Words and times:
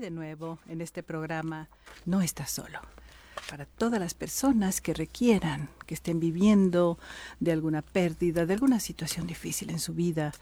de 0.00 0.10
nuevo 0.10 0.58
en 0.66 0.80
este 0.80 1.02
programa 1.02 1.68
No 2.06 2.22
estás 2.22 2.50
solo. 2.50 2.80
Para 3.50 3.66
todas 3.66 4.00
las 4.00 4.14
personas 4.14 4.80
que 4.80 4.94
requieran, 4.94 5.68
que 5.86 5.94
estén 5.94 6.20
viviendo 6.20 6.98
de 7.38 7.52
alguna 7.52 7.82
pérdida, 7.82 8.46
de 8.46 8.54
alguna 8.54 8.80
situación 8.80 9.26
difícil 9.26 9.70
en 9.70 9.78
su 9.78 9.92
vida, 9.92 10.32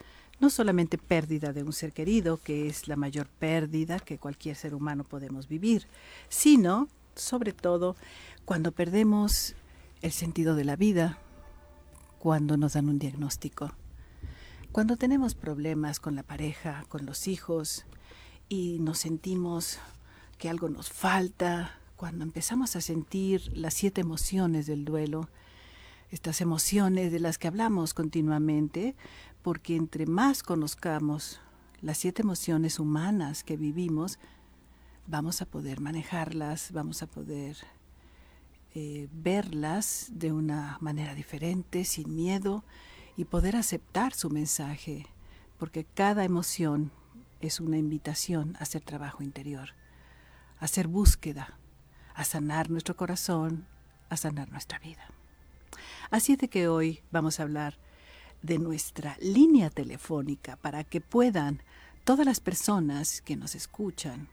no 0.41 0.49
solamente 0.49 0.97
pérdida 0.97 1.53
de 1.53 1.65
un 1.65 1.73
ser 1.73 1.93
querido, 1.93 2.39
que 2.43 2.69
es 2.69 2.87
la 2.87 2.95
mayor 2.95 3.27
pérdida 3.27 3.99
que 3.99 4.19
cualquier 4.19 4.55
ser 4.55 4.75
humano 4.75 5.03
podemos 5.03 5.49
vivir, 5.49 5.87
sino, 6.29 6.89
sobre 7.17 7.53
todo, 7.53 7.97
cuando 8.45 8.71
perdemos 8.71 9.57
el 10.03 10.13
sentido 10.13 10.55
de 10.55 10.65
la 10.65 10.77
vida, 10.77 11.19
cuando 12.21 12.57
nos 12.57 12.75
dan 12.75 12.89
un 12.89 13.01
diagnóstico, 13.01 13.73
cuando 14.71 14.97
tenemos 14.97 15.35
problemas 15.35 15.99
con 15.99 16.15
la 16.15 16.23
pareja, 16.23 16.85
con 16.89 17.07
los 17.07 17.27
hijos, 17.27 17.85
y 18.49 18.79
nos 18.81 18.99
sentimos 18.99 19.79
que 20.39 20.49
algo 20.49 20.69
nos 20.69 20.91
falta, 20.91 21.79
cuando 21.97 22.25
empezamos 22.25 22.77
a 22.77 22.81
sentir 22.81 23.51
las 23.57 23.75
siete 23.75 24.01
emociones 24.01 24.67
del 24.67 24.85
duelo, 24.85 25.29
estas 26.11 26.41
emociones 26.41 27.13
de 27.13 27.21
las 27.21 27.39
que 27.39 27.49
hablamos 27.49 27.93
continuamente, 27.93 28.95
porque 29.43 29.77
entre 29.77 30.07
más 30.07 30.43
conozcamos 30.43 31.41
las 31.81 31.99
siete 31.99 32.23
emociones 32.23 32.79
humanas 32.79 33.45
que 33.45 33.57
vivimos, 33.57 34.19
vamos 35.07 35.43
a 35.43 35.47
poder 35.47 35.81
manejarlas, 35.81 36.73
vamos 36.73 37.03
a 37.03 37.07
poder 37.07 37.57
eh, 38.75 39.09
verlas 39.13 40.09
de 40.13 40.33
una 40.33 40.79
manera 40.81 41.15
diferente, 41.15 41.85
sin 41.85 42.15
miedo, 42.15 42.65
y 43.17 43.25
poder 43.25 43.57
aceptar 43.57 44.15
su 44.15 44.31
mensaje, 44.31 45.07
porque 45.59 45.85
cada 45.85 46.25
emoción 46.25 46.93
es 47.41 47.61
una 47.61 47.79
invitación 47.79 48.57
a 48.59 48.63
hacer 48.63 48.83
trabajo 48.83 49.23
interior, 49.23 49.71
a 50.59 50.65
hacer 50.65 50.89
búsqueda, 50.89 51.59
a 52.15 52.25
sanar 52.25 52.71
nuestro 52.71 52.97
corazón, 52.97 53.67
a 54.09 54.17
sanar 54.17 54.51
nuestra 54.51 54.79
vida. 54.79 55.07
Así 56.11 56.33
es 56.33 56.39
de 56.39 56.49
que 56.49 56.69
hoy 56.69 57.03
vamos 57.11 57.39
a 57.39 57.45
hablar 57.45 57.79
de 58.43 58.59
nuestra 58.59 59.17
línea 59.21 59.71
telefónica 59.71 60.57
para 60.57 60.85
que 60.85 61.01
puedan 61.01 61.63
todas 62.05 62.25
las 62.25 62.41
personas 62.41 63.21
que 63.21 63.37
nos 63.37 63.55
escuchan 63.55 64.29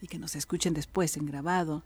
y 0.00 0.06
que 0.06 0.18
nos 0.18 0.34
escuchen 0.34 0.74
después 0.74 1.16
en 1.16 1.26
grabado, 1.26 1.84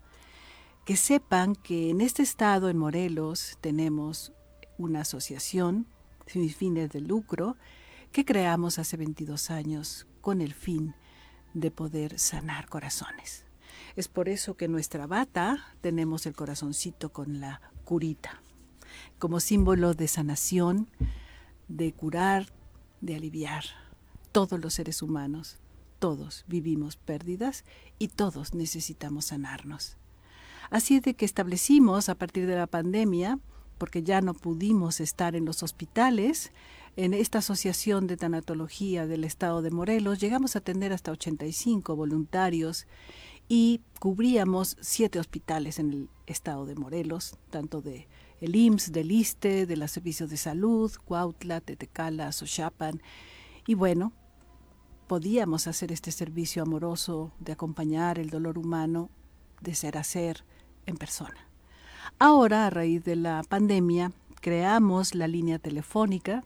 que 0.85 0.95
sepan 0.95 1.55
que 1.55 1.89
en 1.89 2.01
este 2.01 2.23
estado, 2.23 2.69
en 2.69 2.77
Morelos, 2.77 3.57
tenemos 3.61 4.33
una 4.77 5.01
asociación 5.01 5.87
sin 6.25 6.49
fines 6.49 6.89
de 6.91 7.01
lucro 7.01 7.57
que 8.15 8.23
creamos 8.23 8.79
hace 8.79 8.95
22 8.95 9.51
años 9.51 10.07
con 10.21 10.39
el 10.39 10.53
fin 10.53 10.95
de 11.53 11.69
poder 11.69 12.17
sanar 12.17 12.69
corazones. 12.69 13.43
Es 13.97 14.07
por 14.07 14.29
eso 14.29 14.55
que 14.55 14.65
en 14.65 14.71
nuestra 14.71 15.05
bata 15.05 15.75
tenemos 15.81 16.25
el 16.25 16.33
corazoncito 16.33 17.11
con 17.11 17.41
la 17.41 17.59
curita, 17.83 18.41
como 19.19 19.41
símbolo 19.41 19.93
de 19.95 20.07
sanación, 20.07 20.87
de 21.67 21.91
curar, 21.91 22.53
de 23.01 23.17
aliviar. 23.17 23.65
Todos 24.31 24.61
los 24.61 24.75
seres 24.75 25.01
humanos, 25.01 25.57
todos 25.99 26.45
vivimos 26.47 26.95
pérdidas 26.95 27.65
y 27.99 28.07
todos 28.07 28.53
necesitamos 28.53 29.25
sanarnos. 29.25 29.97
Así 30.69 30.95
es 30.95 31.01
de 31.01 31.15
que 31.15 31.25
establecimos 31.25 32.07
a 32.07 32.15
partir 32.15 32.47
de 32.47 32.55
la 32.55 32.67
pandemia, 32.67 33.39
porque 33.77 34.03
ya 34.03 34.21
no 34.21 34.33
pudimos 34.33 34.99
estar 34.99 35.35
en 35.35 35.45
los 35.45 35.63
hospitales, 35.63 36.51
en 36.97 37.13
esta 37.13 37.39
asociación 37.39 38.07
de 38.07 38.15
tanatología 38.15 39.05
del 39.05 39.25
estado 39.25 39.61
de 39.61 39.69
Morelos 39.69 40.19
llegamos 40.19 40.55
a 40.55 40.59
atender 40.59 40.93
hasta 40.93 41.11
85 41.11 41.93
voluntarios 41.95 42.87
y 43.49 43.81
cubríamos 43.99 44.77
siete 44.79 45.19
hospitales 45.19 45.77
en 45.79 45.91
el 45.91 46.09
estado 46.25 46.65
de 46.65 46.75
Morelos, 46.75 47.37
tanto 47.49 47.81
de 47.81 48.07
el 48.41 48.55
IMSS, 48.55 48.91
del 48.91 49.11
ISTE, 49.11 49.65
de 49.65 49.77
los 49.77 49.91
servicios 49.91 50.29
de 50.29 50.37
salud, 50.37 50.91
Cuautla, 51.05 51.61
Tetecala, 51.61 52.31
Sochapan. 52.31 53.01
Y 53.65 53.75
bueno, 53.75 54.13
podíamos 55.07 55.67
hacer 55.67 55.91
este 55.91 56.11
servicio 56.11 56.63
amoroso 56.63 57.31
de 57.39 57.53
acompañar 57.53 58.19
el 58.19 58.29
dolor 58.29 58.57
humano, 58.57 59.09
de 59.61 59.75
ser 59.75 59.97
a 59.97 60.03
ser 60.03 60.43
en 60.85 60.97
persona. 60.97 61.44
Ahora, 62.19 62.67
a 62.67 62.69
raíz 62.69 63.03
de 63.03 63.15
la 63.15 63.43
pandemia, 63.47 64.11
creamos 64.41 65.15
la 65.15 65.27
línea 65.27 65.59
telefónica 65.59 66.43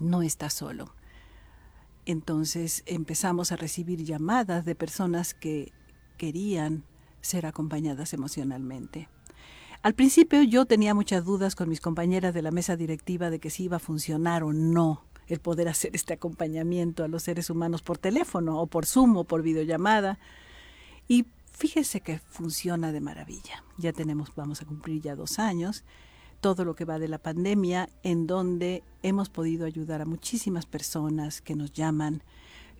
no 0.00 0.22
está 0.22 0.50
solo. 0.50 0.94
Entonces 2.06 2.82
empezamos 2.86 3.52
a 3.52 3.56
recibir 3.56 4.04
llamadas 4.04 4.64
de 4.64 4.74
personas 4.74 5.34
que 5.34 5.72
querían 6.18 6.84
ser 7.20 7.46
acompañadas 7.46 8.12
emocionalmente. 8.12 9.08
Al 9.82 9.94
principio 9.94 10.42
yo 10.42 10.66
tenía 10.66 10.94
muchas 10.94 11.24
dudas 11.24 11.54
con 11.54 11.68
mis 11.68 11.80
compañeras 11.80 12.34
de 12.34 12.42
la 12.42 12.50
mesa 12.50 12.76
directiva 12.76 13.30
de 13.30 13.38
que 13.38 13.50
si 13.50 13.64
iba 13.64 13.76
a 13.76 13.80
funcionar 13.80 14.42
o 14.42 14.52
no 14.52 15.04
el 15.26 15.40
poder 15.40 15.68
hacer 15.68 15.90
este 15.94 16.12
acompañamiento 16.12 17.02
a 17.02 17.08
los 17.08 17.22
seres 17.22 17.48
humanos 17.48 17.82
por 17.82 17.96
teléfono 17.96 18.60
o 18.60 18.66
por 18.66 18.84
Zoom 18.84 19.16
o 19.16 19.24
por 19.24 19.42
videollamada. 19.42 20.18
Y 21.08 21.26
fíjese 21.54 22.00
que 22.00 22.18
funciona 22.18 22.92
de 22.92 23.00
maravilla. 23.00 23.64
Ya 23.78 23.92
tenemos, 23.92 24.34
vamos 24.36 24.60
a 24.60 24.66
cumplir 24.66 25.00
ya 25.00 25.16
dos 25.16 25.38
años 25.38 25.84
todo 26.44 26.66
lo 26.66 26.74
que 26.74 26.84
va 26.84 26.98
de 26.98 27.08
la 27.08 27.16
pandemia, 27.16 27.88
en 28.02 28.26
donde 28.26 28.82
hemos 29.02 29.30
podido 29.30 29.64
ayudar 29.64 30.02
a 30.02 30.04
muchísimas 30.04 30.66
personas 30.66 31.40
que 31.40 31.56
nos 31.56 31.72
llaman 31.72 32.22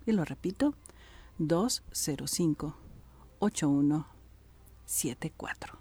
Y 0.07 0.13
lo 0.13 0.25
repito, 0.25 0.73
205-8174. 3.39 5.79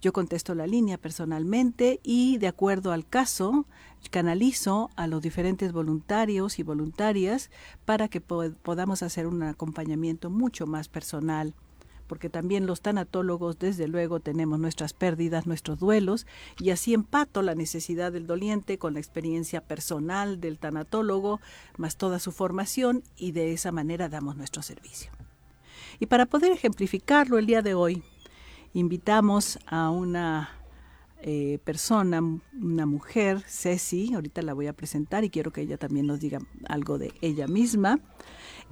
Yo 0.00 0.14
contesto 0.14 0.54
la 0.54 0.66
línea 0.66 0.96
personalmente 0.96 2.00
y 2.02 2.38
de 2.38 2.48
acuerdo 2.48 2.92
al 2.92 3.06
caso 3.06 3.66
canalizo 4.10 4.88
a 4.96 5.06
los 5.06 5.20
diferentes 5.20 5.72
voluntarios 5.72 6.58
y 6.58 6.62
voluntarias 6.62 7.50
para 7.84 8.08
que 8.08 8.22
podamos 8.22 9.02
hacer 9.02 9.26
un 9.26 9.42
acompañamiento 9.42 10.30
mucho 10.30 10.66
más 10.66 10.88
personal 10.88 11.54
porque 12.10 12.28
también 12.28 12.66
los 12.66 12.80
tanatólogos 12.80 13.60
desde 13.60 13.86
luego 13.86 14.18
tenemos 14.18 14.58
nuestras 14.58 14.94
pérdidas, 14.94 15.46
nuestros 15.46 15.78
duelos, 15.78 16.26
y 16.58 16.70
así 16.70 16.92
empato 16.92 17.40
la 17.40 17.54
necesidad 17.54 18.10
del 18.10 18.26
doliente 18.26 18.78
con 18.78 18.94
la 18.94 18.98
experiencia 18.98 19.60
personal 19.60 20.40
del 20.40 20.58
tanatólogo, 20.58 21.40
más 21.76 21.96
toda 21.96 22.18
su 22.18 22.32
formación, 22.32 23.04
y 23.16 23.30
de 23.30 23.52
esa 23.52 23.70
manera 23.70 24.08
damos 24.08 24.36
nuestro 24.36 24.60
servicio. 24.60 25.12
Y 25.98 26.06
para 26.06 26.26
poder 26.26 26.52
ejemplificarlo 26.52 27.38
el 27.38 27.46
día 27.46 27.62
de 27.62 27.74
hoy, 27.74 28.02
invitamos 28.72 29.58
a 29.66 29.90
una 29.90 30.60
eh, 31.22 31.58
persona, 31.64 32.22
una 32.58 32.86
mujer, 32.86 33.42
Ceci, 33.46 34.14
ahorita 34.14 34.40
la 34.40 34.54
voy 34.54 34.68
a 34.68 34.72
presentar 34.72 35.22
y 35.22 35.28
quiero 35.28 35.52
que 35.52 35.60
ella 35.60 35.76
también 35.76 36.06
nos 36.06 36.20
diga 36.20 36.38
algo 36.66 36.96
de 36.96 37.12
ella 37.20 37.46
misma. 37.46 38.00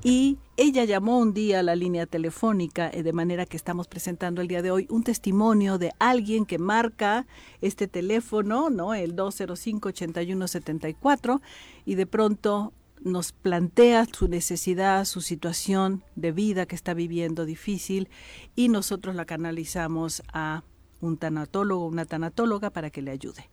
Y 0.03 0.39
ella 0.57 0.85
llamó 0.85 1.19
un 1.19 1.35
día 1.35 1.59
a 1.59 1.63
la 1.63 1.77
línea 1.77 2.07
telefónica, 2.07 2.89
eh, 2.91 3.03
de 3.03 3.13
manera 3.13 3.45
que 3.45 3.59
estamos 3.59 3.87
presentando 3.87 4.41
el 4.41 4.49
día 4.49 4.63
de 4.63 4.71
hoy 4.71 4.87
un 4.89 5.03
testimonio 5.03 5.77
de 5.77 5.93
alguien 5.99 6.47
que 6.47 6.59
marca 6.59 7.27
este 7.61 7.87
teléfono, 7.87 8.71
¿no? 8.71 8.95
El 8.95 9.15
205-8174, 9.15 11.43
y 11.85 11.97
de 11.97 12.07
pronto 12.07 12.73
nos 13.03 13.33
plantea 13.33 14.07
su 14.07 14.29
necesidad, 14.29 15.05
su 15.05 15.21
situación 15.21 16.05
de 16.17 16.33
vida 16.33 16.67
que 16.67 16.75
está 16.75 16.95
viviendo 16.95 17.45
difícil 17.45 18.09
y 18.57 18.69
nosotros 18.69 19.15
la 19.15 19.25
canalizamos 19.25 20.23
a 20.33 20.63
un 21.01 21.17
tanatólogo, 21.17 21.87
una 21.87 22.05
tanatóloga 22.05 22.71
para 22.71 22.91
que 22.91 23.03
le 23.03 23.11
ayude. 23.11 23.49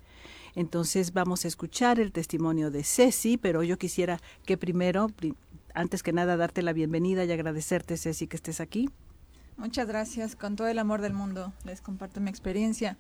Entonces 0.56 1.14
vamos 1.14 1.46
a 1.46 1.48
escuchar 1.48 2.00
el 2.00 2.12
testimonio 2.12 2.72
de 2.72 2.84
Ceci, 2.84 3.38
pero 3.38 3.62
yo 3.64 3.78
quisiera 3.78 4.20
que 4.46 4.58
primero, 4.58 5.12
antes 5.74 6.02
que 6.02 6.14
nada, 6.14 6.38
darte 6.38 6.62
la 6.62 6.74
bienvenida 6.74 7.26
y 7.26 7.32
agradecerte, 7.32 7.98
Ceci, 7.98 8.28
que 8.28 8.38
estés 8.38 8.62
aquí. 8.62 8.90
Muchas 9.58 9.88
gracias, 9.88 10.36
con 10.36 10.56
todo 10.56 10.68
el 10.68 10.80
amor 10.80 11.02
del 11.02 11.14
mundo 11.14 11.54
les 11.66 11.82
comparto 11.82 12.20
mi 12.20 12.30
experiencia. 12.30 12.98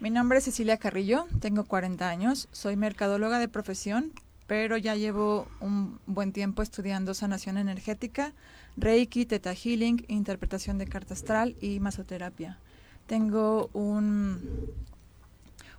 Mi 0.00 0.10
nombre 0.10 0.38
es 0.38 0.44
Cecilia 0.44 0.76
Carrillo, 0.76 1.26
tengo 1.40 1.64
40 1.64 2.08
años, 2.08 2.48
soy 2.52 2.76
mercadóloga 2.76 3.38
de 3.38 3.48
profesión, 3.48 4.12
pero 4.46 4.76
ya 4.76 4.94
llevo 4.94 5.48
un 5.60 5.98
buen 6.06 6.32
tiempo 6.32 6.62
estudiando 6.62 7.14
sanación 7.14 7.56
energética, 7.56 8.32
Reiki, 8.76 9.24
Theta 9.24 9.54
Healing, 9.54 10.04
interpretación 10.08 10.78
de 10.78 10.86
carta 10.86 11.14
astral 11.14 11.56
y 11.60 11.80
masoterapia. 11.80 12.58
Tengo 13.06 13.70
un, 13.72 14.70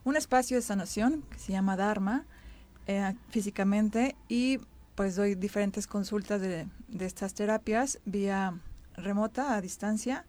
un 0.03 0.15
espacio 0.15 0.57
de 0.57 0.61
sanación 0.61 1.23
que 1.29 1.39
se 1.39 1.51
llama 1.51 1.75
Dharma 1.75 2.25
eh, 2.87 3.13
físicamente 3.29 4.15
y 4.29 4.59
pues 4.95 5.15
doy 5.15 5.35
diferentes 5.35 5.87
consultas 5.87 6.39
de, 6.41 6.67
de, 6.87 7.05
estas 7.05 7.33
terapias 7.33 7.99
vía 8.05 8.53
remota, 8.95 9.55
a 9.55 9.61
distancia, 9.61 10.25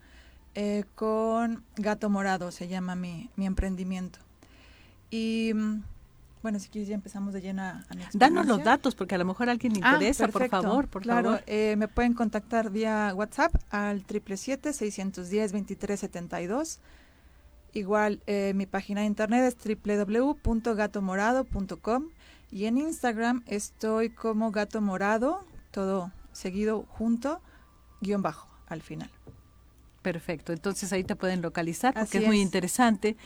eh, 0.54 0.84
con 0.94 1.62
Gato 1.76 2.10
Morado, 2.10 2.50
se 2.50 2.66
llama 2.66 2.96
mi, 2.96 3.30
mi 3.36 3.46
emprendimiento. 3.46 4.18
Y 5.10 5.52
mm, 5.54 5.82
bueno, 6.46 6.60
si 6.60 6.68
quieres 6.68 6.88
ya 6.88 6.94
empezamos 6.94 7.34
de 7.34 7.40
llena 7.40 7.84
a 7.88 7.94
mi 7.96 8.04
Danos 8.12 8.46
los 8.46 8.62
datos, 8.62 8.94
porque 8.94 9.16
a 9.16 9.18
lo 9.18 9.24
mejor 9.24 9.48
a 9.48 9.50
alguien 9.50 9.72
le 9.72 9.80
ah, 9.82 9.94
interesa, 9.94 10.28
por 10.28 10.48
favor, 10.48 10.86
por 10.86 11.02
claro, 11.02 11.30
favor. 11.30 11.42
Eh, 11.48 11.74
me 11.76 11.88
pueden 11.88 12.14
contactar 12.14 12.70
vía 12.70 13.12
WhatsApp 13.16 13.52
al 13.68 14.06
777-610-2372. 14.06 16.78
Igual 17.72 18.22
eh, 18.28 18.52
mi 18.54 18.66
página 18.66 19.00
de 19.00 19.08
internet 19.08 19.42
es 19.42 19.56
www.gatomorado.com 19.84 22.10
y 22.52 22.66
en 22.66 22.78
Instagram 22.78 23.42
estoy 23.48 24.10
como 24.10 24.52
Gato 24.52 24.80
Morado, 24.80 25.44
todo 25.72 26.12
seguido 26.30 26.86
junto, 26.88 27.40
guion 28.00 28.22
bajo 28.22 28.48
al 28.68 28.82
final. 28.82 29.10
Perfecto, 30.06 30.52
entonces 30.52 30.92
ahí 30.92 31.02
te 31.02 31.16
pueden 31.16 31.42
localizar 31.42 31.92
porque 31.92 32.18
es 32.18 32.26
muy 32.28 32.40
interesante, 32.40 33.16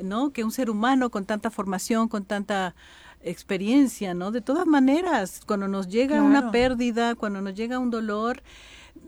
¿no? 0.00 0.32
Que 0.32 0.44
un 0.44 0.52
ser 0.52 0.70
humano 0.70 1.10
con 1.10 1.24
tanta 1.26 1.50
formación, 1.50 2.06
con 2.06 2.24
tanta 2.24 2.76
experiencia, 3.20 4.14
¿no? 4.14 4.30
De 4.30 4.40
todas 4.40 4.64
maneras, 4.64 5.40
cuando 5.44 5.66
nos 5.66 5.88
llega 5.88 6.22
una 6.22 6.52
pérdida, 6.52 7.16
cuando 7.16 7.40
nos 7.40 7.56
llega 7.56 7.80
un 7.80 7.90
dolor, 7.90 8.44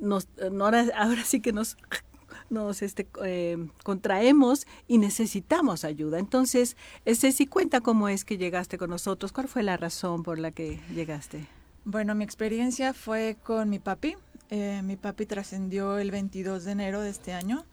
nos, 0.01 0.27
ahora, 0.43 0.87
ahora 0.97 1.23
sí 1.23 1.41
que 1.41 1.53
nos 1.53 1.77
nos 2.51 2.83
este, 2.83 3.07
eh, 3.25 3.65
contraemos 3.85 4.67
y 4.89 4.99
necesitamos 4.99 5.85
ayuda. 5.85 6.19
Entonces, 6.19 6.77
Ceci, 7.07 7.47
cuenta 7.47 7.81
cómo 7.81 8.09
es 8.09 8.25
que 8.25 8.39
llegaste 8.39 8.77
con 8.77 8.91
nosotros, 8.91 9.31
cuál 9.31 9.47
fue 9.47 9.63
la 9.63 9.77
razón 9.77 10.25
por 10.25 10.41
la 10.41 10.51
que 10.51 10.81
llegaste. 10.93 11.47
Bueno, 11.85 12.17
mi 12.17 12.25
experiencia 12.25 12.93
fue 12.93 13.37
con 13.45 13.71
mi 13.71 13.79
papi. 13.79 14.17
Eh, 14.51 14.83
mi 14.83 14.97
papi 14.97 15.27
trascendió 15.27 15.99
el 15.99 16.11
22 16.11 16.65
de 16.65 16.73
enero 16.73 17.01
de 17.01 17.11
este 17.11 17.33
año. 17.33 17.65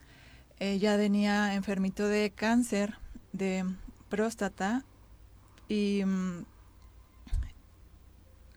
Ella 0.59 0.95
venía 0.95 1.55
enfermito 1.55 2.07
de 2.07 2.29
cáncer 2.29 2.99
de 3.33 3.65
próstata 4.09 4.85
y 5.67 6.03
mm, 6.05 6.45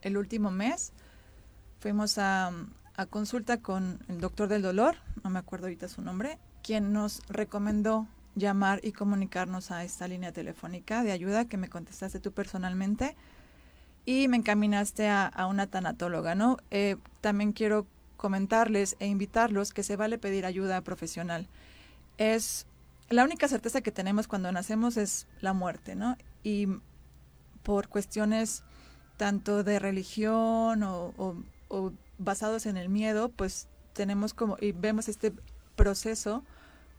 el 0.03 0.17
último 0.19 0.51
mes 0.51 0.93
fuimos 1.79 2.19
a, 2.19 2.53
consulta 3.09 3.63
con 3.63 3.99
el 4.09 4.21
doctor 4.21 4.49
del 4.49 4.61
dolor, 4.61 4.97
no 5.25 5.31
me 5.31 5.39
acuerdo 5.39 5.67
ahorita 5.67 5.89
su 5.89 6.03
nombre, 6.03 6.39
quien 6.63 6.93
nos 6.93 7.23
recomendó 7.29 8.07
llamar 8.35 8.81
y 8.83 8.93
comunicarnos 8.93 9.71
a 9.71 9.83
esta 9.83 10.07
línea 10.07 10.33
telefónica 10.33 11.03
de 11.03 11.13
ayuda 11.13 11.47
que 11.47 11.57
me 11.57 11.71
contestaste 11.71 12.21
tú 12.21 12.33
personalmente 12.33 13.17
y 14.05 14.29
me 14.29 14.37
encaminaste 14.37 15.09
a, 15.09 15.27
a 15.27 15.47
una 15.47 15.67
tanatóloga, 15.67 16.35
¿no? 16.35 16.59
Eh, 16.71 16.97
también 17.23 17.53
quiero 17.53 17.87
comentarles 18.21 18.97
e 18.99 19.07
invitarlos 19.07 19.73
que 19.73 19.83
se 19.83 19.97
vale 19.97 20.19
pedir 20.19 20.45
ayuda 20.45 20.83
profesional. 20.83 21.49
Es 22.19 22.67
la 23.09 23.25
única 23.25 23.49
certeza 23.49 23.81
que 23.81 23.93
tenemos 23.93 24.29
cuando 24.29 24.53
nacemos 24.53 24.99
es 24.99 25.27
la 25.41 25.55
muerte, 25.55 25.95
¿no? 25.95 26.19
Y 26.43 26.69
por 27.63 27.89
cuestiones 27.89 28.63
tanto 29.17 29.65
de 29.65 29.79
religión 29.79 30.83
o, 30.83 31.15
basados 32.19 32.67
en 32.67 32.77
el 32.77 32.91
miedo, 32.91 33.31
pues 33.31 33.69
tenemos 33.95 34.35
como 34.35 34.59
y 34.61 34.73
vemos 34.73 35.09
este 35.09 35.33
proceso 35.75 36.45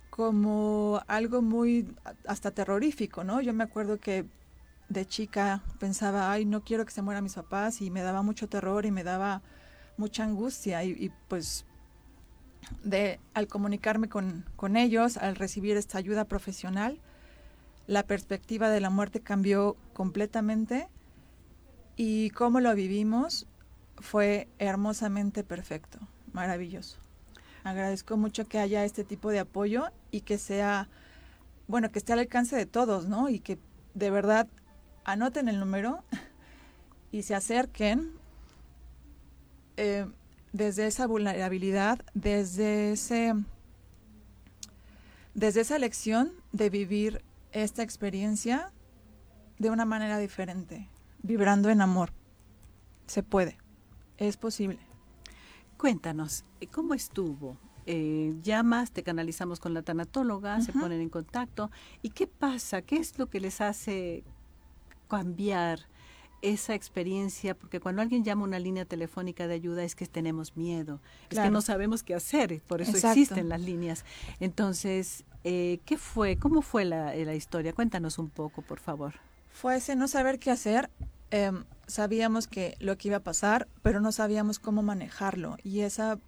como 0.10 1.04
algo 1.06 1.44
muy 1.44 1.96
hasta 2.26 2.50
terrorífico, 2.50 3.24
¿no? 3.24 3.42
Yo 3.42 3.54
me 3.54 3.64
acuerdo 3.64 4.00
que 4.00 4.26
de 4.90 5.06
chica 5.06 5.62
pensaba, 5.80 6.32
ay, 6.32 6.46
no 6.46 6.64
quiero 6.64 6.84
que 6.84 6.92
se 6.92 7.04
mueran 7.04 7.24
mis 7.24 7.36
papás 7.36 7.80
y 7.80 7.92
me 7.92 8.02
daba 8.02 8.24
mucho 8.24 8.50
terror 8.50 8.88
y 8.88 8.92
me 8.92 9.04
daba 9.04 9.44
mucha 10.02 10.24
angustia 10.24 10.84
y, 10.84 11.12
pues 11.28 11.66
de 12.84 13.20
al 13.36 13.48
comunicarme 13.48 14.10
con, 14.10 14.46
con, 14.56 14.76
ellos, 14.76 15.18
al 15.18 15.36
recibir 15.36 15.78
esta 15.78 16.00
ayuda 16.00 16.26
profesional, 16.26 17.00
la 17.86 18.04
perspectiva 18.04 18.70
de 18.70 18.82
la 18.82 18.90
muerte 18.90 19.20
cambió 19.20 19.78
completamente 19.94 20.88
y 21.96 22.32
cómo 22.32 22.60
lo 22.62 22.74
vivimos 22.74 23.46
fue 23.98 24.48
hermosamente 24.58 25.44
perfecto, 25.44 26.00
maravilloso. 26.34 26.98
Agradezco 27.64 28.18
mucho 28.18 28.46
que 28.46 28.58
haya 28.58 28.84
este 28.84 29.04
tipo 29.04 29.30
de 29.30 29.40
apoyo 29.40 29.90
y 30.10 30.22
que 30.22 30.40
sea, 30.40 30.90
bueno, 31.68 31.92
que 31.92 32.00
esté 32.00 32.14
al 32.14 32.20
alcance 32.20 32.56
de 32.56 32.66
todos, 32.66 33.08
¿no? 33.08 33.30
Y 33.30 33.40
que 33.40 33.60
de 33.94 34.10
verdad 34.10 34.48
anoten 35.04 35.48
el 35.48 35.60
número 35.60 36.04
y 37.12 37.22
se 37.22 37.36
acerquen 37.36 38.21
eh, 39.84 40.06
desde 40.54 40.86
esa 40.86 41.08
vulnerabilidad, 41.08 42.06
desde 42.14 42.92
ese 42.92 43.34
desde 45.34 45.62
esa 45.62 45.76
elección 45.76 46.34
de 46.52 46.70
vivir 46.70 47.24
esta 47.52 47.82
experiencia 47.82 48.72
de 49.58 49.72
una 49.72 49.86
manera 49.86 50.20
diferente, 50.20 50.88
vibrando 51.24 51.70
en 51.70 51.82
amor. 51.82 52.12
Se 53.08 53.24
puede, 53.24 53.58
es 54.18 54.38
posible. 54.38 54.78
Cuéntanos, 55.78 56.46
¿cómo 56.72 56.94
estuvo? 56.94 57.58
Eh, 57.88 58.36
llamas, 58.44 58.92
te 58.92 59.02
canalizamos 59.02 59.60
con 59.60 59.74
la 59.74 59.82
tanatóloga, 59.82 60.62
se 60.62 60.74
ponen 60.74 61.02
en 61.02 61.10
contacto. 61.10 61.72
¿Y 62.04 62.12
qué 62.12 62.28
pasa? 62.28 62.84
¿Qué 62.84 62.98
es 62.98 63.18
lo 63.18 63.32
que 63.32 63.40
les 63.40 63.62
hace 63.62 64.24
cambiar 65.08 65.80
esa 66.42 66.74
experiencia, 66.74 67.56
porque 67.56 67.80
cuando 67.80 68.02
alguien 68.02 68.24
llama 68.24 68.44
una 68.44 68.60
línea 68.60 68.86
telefónica 68.86 69.48
de 69.48 69.54
ayuda 69.54 69.84
es 69.84 69.96
que 69.96 70.08
tenemos 70.08 70.58
miedo, 70.58 71.00
es 71.30 71.40
que 71.40 71.52
no 71.52 71.62
sabemos 71.62 72.04
qué 72.04 72.16
hacer, 72.16 72.62
por 72.68 72.82
eso 72.82 72.96
existen 72.96 73.50
las 73.50 73.62
líneas. 73.62 74.06
Entonces, 74.40 75.24
eh, 75.44 75.80
¿qué 75.86 75.98
fue? 75.98 76.38
¿Cómo 76.38 76.62
fue 76.62 76.86
la, 76.86 77.16
la, 77.16 77.36
historia? 77.36 77.74
Cuéntanos 77.74 78.18
un 78.20 78.30
poco, 78.30 78.62
por 78.62 78.80
favor. 78.80 79.14
Fue 79.52 79.76
ese 79.76 79.96
no 79.96 80.08
saber 80.08 80.40
qué 80.40 80.52
hacer. 80.52 80.90
Em, 81.30 81.64
sabíamos 81.88 82.48
que 82.48 82.76
lo 82.80 82.98
que 82.98 83.10
iba 83.10 83.18
a 83.18 83.24
pasar, 83.24 83.68
pero 83.82 84.02
no 84.02 84.12
sabíamos 84.12 84.60
cómo 84.60 84.82
manejarlo. 84.82 85.58
Y 85.64 85.82
esa 85.82 86.20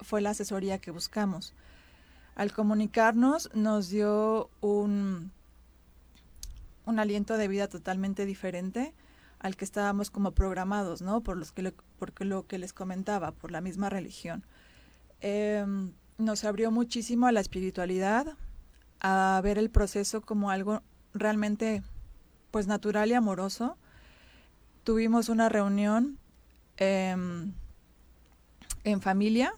fue 0.00 0.20
la 0.20 0.30
asesoría 0.30 0.78
que 0.78 0.90
buscamos. 0.90 1.54
Al 2.34 2.52
comunicarnos 2.52 3.50
nos 3.54 3.88
dio 3.88 4.50
un 4.60 5.32
un 6.86 6.98
aliento 6.98 7.36
de 7.36 7.48
vida 7.48 7.68
totalmente 7.68 8.24
diferente 8.24 8.94
al 9.38 9.56
que 9.56 9.64
estábamos 9.64 10.10
como 10.10 10.32
programados, 10.32 11.02
¿no? 11.02 11.20
Por, 11.20 11.36
los 11.36 11.52
que 11.52 11.72
lo 12.20 12.46
que 12.46 12.58
les 12.58 12.72
comentaba, 12.72 13.32
por 13.32 13.50
la 13.50 13.60
misma 13.60 13.90
religión. 13.90 14.44
Em, 15.20 15.92
nos 16.18 16.44
abrió 16.44 16.70
muchísimo 16.70 17.26
a 17.26 17.32
la 17.32 17.40
espiritualidad, 17.40 18.36
a 19.00 19.40
ver 19.44 19.58
el 19.58 19.70
proceso 19.70 20.22
como 20.22 20.50
algo 20.50 20.82
realmente 21.12 21.82
pues 22.50 22.66
natural 22.66 23.10
y 23.10 23.14
amoroso. 23.14 23.76
Tuvimos 24.84 25.28
una 25.28 25.48
reunión 25.48 26.18
em, 26.78 27.52
en 28.84 29.00
familia. 29.02 29.52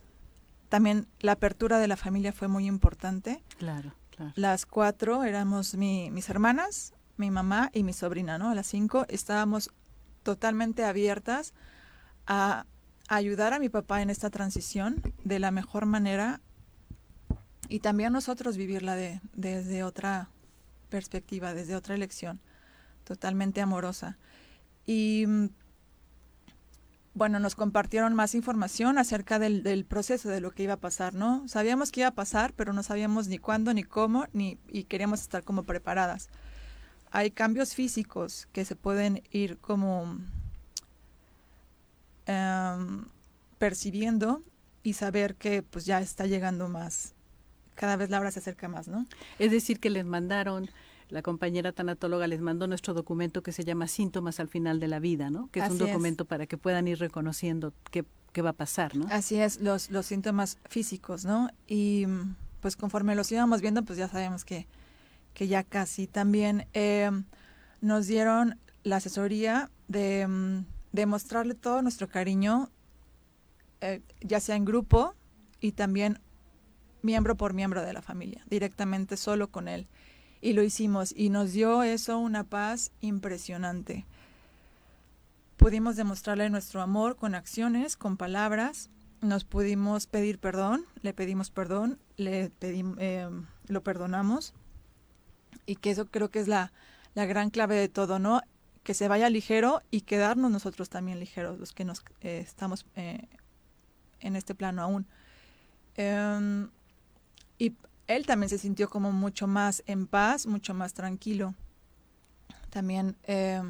También 0.69 1.07
la 1.21 1.33
apertura 1.33 1.79
de 1.79 1.89
la 1.89 1.97
familia 1.97 2.33
fue 2.33 2.49
muy 2.49 2.67
importante. 2.67 3.43
Claro, 3.59 3.95
claro. 4.11 4.33
Las 4.35 4.67
cuatro 4.67 5.23
éramos 5.23 5.77
mis 5.77 6.29
hermanas, 6.29 6.93
mi 7.19 7.31
mamá 7.31 7.71
y 7.73 7.83
mi 7.83 7.93
sobrina, 7.93 8.39
¿no? 8.39 8.51
A 8.51 8.55
las 8.55 8.67
cinco 8.67 9.05
estábamos 9.09 9.71
totalmente 10.23 10.85
abiertas 10.85 11.53
a 12.27 12.67
ayudar 13.09 13.55
a 13.55 13.59
mi 13.59 13.69
papá 13.69 14.03
en 14.03 14.11
esta 14.11 14.31
transición 14.31 15.03
de 15.25 15.39
la 15.39 15.51
mejor 15.51 15.87
manera 15.87 16.41
y 17.69 17.81
también 17.81 18.13
nosotros 18.13 18.57
vivirla 18.57 18.95
de, 18.95 19.21
desde 19.35 19.83
otra 19.83 20.31
perspectiva, 20.89 21.55
desde 21.55 21.77
otra 21.77 21.95
elección, 21.95 22.41
totalmente 23.05 23.61
amorosa. 23.61 24.19
Y 24.87 25.27
bueno, 27.15 27.41
nos 27.41 27.55
compartieron 27.55 28.15
más 28.15 28.35
información 28.35 28.97
acerca 28.97 29.39
del, 29.39 29.63
del, 29.63 29.85
proceso, 29.85 30.29
de 30.29 30.41
lo 30.41 30.53
que 30.53 30.63
iba 30.63 30.75
a 30.75 30.81
pasar, 30.81 31.15
¿no? 31.15 31.47
Sabíamos 31.49 31.91
que 31.91 32.01
iba 32.01 32.09
a 32.09 32.15
pasar, 32.15 32.53
pero 32.55 32.73
no 32.73 32.83
sabíamos 32.83 33.29
ni 33.29 33.39
cuándo, 33.39 33.75
ni 33.75 33.83
cómo, 33.83 34.27
ni, 34.33 34.59
y 34.69 34.85
queríamos 34.85 35.21
estar 35.21 35.43
como 35.43 35.65
preparadas 35.65 36.29
hay 37.11 37.31
cambios 37.31 37.75
físicos 37.75 38.49
que 38.53 38.65
se 38.65 38.77
pueden 38.77 39.23
ir 39.31 39.59
como 39.59 40.19
em, 42.27 43.07
percibiendo 43.59 44.43
y 44.83 44.95
saber 44.95 45.35
que 45.35 45.63
pues 45.63 45.85
ya 45.85 46.01
está 46.01 46.27
llegando 46.27 46.69
más, 46.69 47.15
cada 47.75 47.97
vez 47.97 48.11
la 48.11 48.21
hora 48.21 48.31
se 48.31 48.41
acerca 48.41 48.69
más, 48.69 48.89
¿no? 48.89 49.07
Es 49.39 49.51
decir, 49.51 49.81
que 49.81 49.91
les 49.91 50.05
mandaron, 50.05 50.69
la 51.09 51.23
compañera 51.23 51.73
tanatóloga 51.73 52.27
les 52.27 52.41
mandó 52.41 52.67
nuestro 52.67 52.95
documento 52.95 53.43
que 53.43 53.53
se 53.53 53.65
llama 53.65 53.89
Síntomas 53.89 54.41
al 54.41 54.49
final 54.49 54.81
de 54.81 54.89
la 54.89 54.99
vida, 54.99 55.31
¿no? 55.31 55.49
Que 55.51 55.61
es 55.61 55.71
un 55.71 55.79
documento 55.79 56.25
para 56.25 56.47
que 56.47 56.59
puedan 56.59 56.89
ir 56.89 56.99
reconociendo 56.99 57.73
qué, 57.91 58.05
qué, 58.33 58.43
va 58.43 58.51
a 58.51 58.55
pasar, 58.55 58.97
¿no? 58.97 59.07
Así 59.11 59.37
es, 59.37 59.61
los, 59.61 59.91
los 59.91 60.07
síntomas 60.07 60.59
físicos, 60.69 61.25
¿no? 61.25 61.51
Y 61.67 62.07
pues 62.61 62.77
conforme 62.77 63.15
los 63.15 63.31
íbamos 63.31 63.61
viendo, 63.61 63.83
pues 63.85 63.99
ya 63.99 64.09
sabemos 64.09 64.45
que, 64.45 64.67
que 65.39 65.47
ya 65.47 65.63
casi 65.63 66.09
también 66.09 66.67
eh, 66.73 67.09
nos 67.81 68.09
dieron 68.09 68.59
la 68.83 68.97
asesoría 68.97 69.71
de, 69.87 70.27
mm, 70.27 70.65
de 70.91 71.07
mostrarle 71.07 71.55
todo 71.55 71.81
nuestro 71.81 72.09
cariño, 72.09 72.71
eh, 73.81 74.03
ya 74.21 74.41
sea 74.41 74.57
en 74.57 74.65
grupo 74.65 75.15
y 75.61 75.73
también 75.73 76.19
miembro 77.03 77.37
por 77.37 77.55
miembro 77.55 77.83
de 77.83 77.93
la 77.93 78.03
familia, 78.03 78.45
directamente 78.51 79.17
solo 79.17 79.47
con 79.49 79.69
él. 79.69 79.87
Y 80.41 80.55
lo 80.55 80.65
hicimos 80.65 81.15
y 81.17 81.31
nos 81.31 81.53
dio 81.53 81.85
eso 81.85 82.19
una 82.19 82.43
paz 82.43 82.91
impresionante. 83.01 84.07
Pudimos 85.57 85.95
demostrarle 85.95 86.51
nuestro 86.51 86.83
amor 86.83 87.15
con 87.15 87.37
acciones, 87.37 87.97
con 87.97 88.17
palabras, 88.17 88.91
nos 89.21 89.45
pudimos 89.45 90.09
pedir 90.09 90.41
perdón, 90.41 90.85
le 91.03 91.15
pedimos 91.15 91.51
perdón, 91.51 92.01
le 92.17 92.51
pedimos, 92.51 92.97
eh, 92.99 93.31
lo 93.69 93.85
perdonamos 93.85 94.53
y 95.69 95.77
que 95.77 95.91
eso 95.91 96.07
creo 96.07 96.31
que 96.31 96.41
es 96.41 96.49
la, 96.49 96.73
la 97.15 97.27
gran 97.27 97.51
clave 97.51 97.77
de 97.77 97.91
todo, 97.91 98.19
¿no? 98.19 98.41
Que 98.83 98.95
se 98.95 99.07
vaya 99.07 99.29
ligero 99.29 99.83
y 99.91 100.01
quedarnos 100.01 100.51
nosotros 100.51 100.89
también 100.89 101.21
ligeros, 101.21 101.59
los 101.59 101.73
que 101.73 101.85
nos 101.85 102.03
eh, 102.23 102.39
estamos 102.43 102.87
eh, 102.97 103.29
en 104.21 104.35
este 104.35 104.55
plano 104.55 104.81
aún. 104.83 105.07
Em, 105.95 106.71
y 107.59 107.75
él 108.07 108.25
también 108.25 108.49
se 108.49 108.57
sintió 108.57 108.89
como 108.89 109.13
mucho 109.13 109.47
más 109.47 109.83
en 109.87 110.07
paz, 110.07 110.47
mucho 110.47 110.73
más 110.73 110.95
tranquilo. 110.95 111.55
También, 112.71 113.15
eh, 113.25 113.61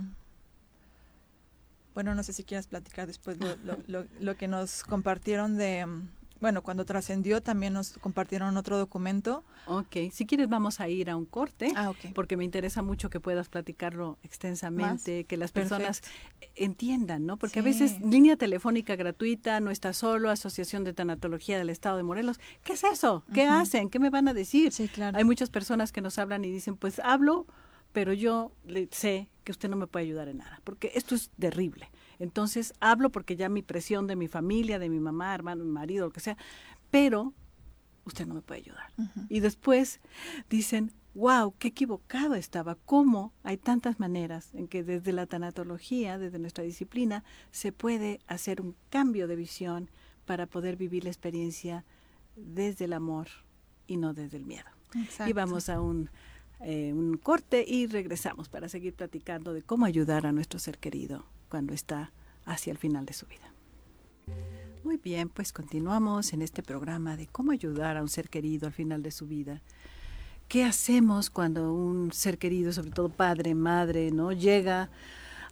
bueno, 1.95 2.15
no 2.15 2.23
sé 2.23 2.33
si 2.33 2.45
quieras 2.45 2.69
platicar 2.69 3.09
después 3.09 3.39
lo, 3.39 3.57
lo, 3.89 4.07
lo, 4.21 4.37
que 4.37 4.47
nos 4.47 4.85
compartieron 4.85 5.57
de, 5.57 5.85
bueno, 6.41 6.63
cuando 6.63 6.85
trascendió 6.85 7.43
también 7.43 7.73
nos 7.73 7.93
compartieron 7.99 8.57
otro 8.57 8.79
documento. 8.79 9.45
Ok, 9.67 9.97
si 10.13 10.27
quieres 10.27 10.49
vamos 10.49 10.81
a 10.81 10.89
ir 10.89 11.11
a 11.11 11.17
un 11.17 11.27
corte, 11.27 11.73
ah, 11.77 11.93
porque 12.15 12.37
me 12.37 12.45
interesa 12.45 12.83
mucho 12.83 13.11
que 13.11 13.21
puedas 13.21 13.49
platicarlo 13.49 14.19
extensamente, 14.23 15.25
que 15.25 15.37
las 15.37 15.53
personas 15.53 16.03
entiendan, 16.55 17.27
¿no? 17.27 17.37
Porque 17.37 17.61
a 17.61 17.63
veces 17.63 18.01
línea 18.01 18.37
telefónica 18.37 18.97
gratuita, 18.97 19.61
no 19.61 19.71
está 19.71 19.93
solo, 19.93 20.31
Asociación 20.31 20.85
de 20.85 20.93
Tanatología 20.93 21.59
del 21.59 21.71
Estado 21.71 21.97
de 21.97 22.03
Morelos, 22.03 22.41
¿qué 22.65 22.75
es 22.75 22.85
eso? 22.85 23.25
¿Qué 23.33 23.47
hacen? 23.47 23.91
¿Qué 23.91 23.99
me 23.99 24.11
van 24.11 24.29
a 24.29 24.35
decir? 24.35 24.73
Sí, 24.73 24.89
claro. 24.89 25.19
Hay 25.19 25.25
muchas 25.25 25.51
personas 25.51 25.93
que 25.93 26.01
nos 26.01 26.19
hablan 26.19 26.45
y 26.45 26.51
dicen, 26.51 26.77
pues 26.77 26.99
hablo, 27.01 27.47
pero 27.93 28.13
yo 28.13 28.53
le 28.65 28.89
sé 28.91 29.29
que 29.45 29.53
usted 29.53 29.69
no 29.69 29.77
me 29.77 29.87
puede 29.87 30.05
ayudar 30.05 30.29
en 30.29 30.39
nada, 30.39 30.61
porque 30.65 30.93
esto 30.95 31.15
es 31.15 31.31
terrible. 31.39 31.91
Entonces 32.19 32.75
hablo 32.81 33.11
porque 33.11 33.37
ya 33.37 33.49
mi 33.49 33.63
presión 33.63 34.07
de 34.07 34.17
mi 34.17 34.29
familia, 34.29 34.79
de 34.79 34.89
mi 34.89 35.01
mamá, 35.01 35.35
hermano, 35.35 35.65
mi 35.65 35.71
marido, 35.71 36.07
lo 36.07 36.13
que 36.13 36.21
sea, 36.21 36.37
pero 36.91 37.33
usted 38.05 38.27
no 38.27 38.35
me 38.35 38.43
puede 38.43 38.61
ayudar. 38.61 38.93
Y 39.29 39.41
después 39.41 40.01
dicen, 40.49 40.93
wow, 41.15 41.55
qué 41.59 41.69
equivocado 41.69 42.35
estaba, 42.35 42.75
cómo 42.75 43.33
hay 43.43 43.57
tantas 43.57 43.99
maneras 44.01 44.55
en 44.55 44.69
que 44.69 44.83
desde 44.83 45.13
la 45.13 45.27
tanatología, 45.27 46.19
desde 46.19 46.39
nuestra 46.39 46.65
disciplina, 46.65 47.25
se 47.51 47.73
puede 47.73 48.21
hacer 48.27 48.61
un 48.61 48.77
cambio 48.91 49.27
de 49.27 49.37
visión 49.37 49.91
para 50.25 50.47
poder 50.47 50.77
vivir 50.77 51.05
la 51.05 51.11
experiencia 51.11 51.85
desde 52.37 52.85
el 52.85 52.93
amor 52.93 53.29
y 53.87 53.97
no 53.97 54.15
desde 54.15 54.37
el 54.37 54.45
miedo. 54.45 54.69
Y 55.27 55.33
vamos 55.33 55.69
a 55.69 55.81
un, 55.81 56.11
eh, 56.61 56.93
un 56.93 57.17
corte 57.17 57.65
y 57.67 57.87
regresamos 57.87 58.49
para 58.49 58.69
seguir 58.69 58.95
platicando 58.95 59.53
de 59.53 59.63
cómo 59.63 59.85
ayudar 59.85 60.27
a 60.27 60.33
nuestro 60.33 60.59
ser 60.59 60.79
querido 60.79 61.25
cuando 61.49 61.73
está 61.73 62.13
hacia 62.45 62.71
el 62.73 62.79
final 62.79 63.07
de 63.07 63.13
su 63.13 63.27
vida. 63.27 63.53
Muy 64.85 64.97
bien, 64.97 65.29
pues 65.29 65.53
continuamos 65.53 66.33
en 66.33 66.43
este 66.43 66.63
programa 66.63 67.17
de 67.17 67.27
cómo 67.27 67.53
ayudar 67.53 67.97
a 67.97 68.03
un 68.03 68.09
ser 68.09 68.29
querido 68.29 68.67
al 68.67 68.73
final 68.73 69.03
de 69.03 69.11
su 69.11 69.27
vida. 69.27 69.63
¿Qué 70.49 70.65
hacemos 70.65 71.31
cuando 71.31 71.73
un 71.73 72.11
ser 72.13 72.39
querido, 72.39 72.73
sobre 72.73 72.91
todo 72.91 73.09
padre, 73.09 73.55
madre, 73.55 74.11
no 74.11 74.33
llega 74.33 74.91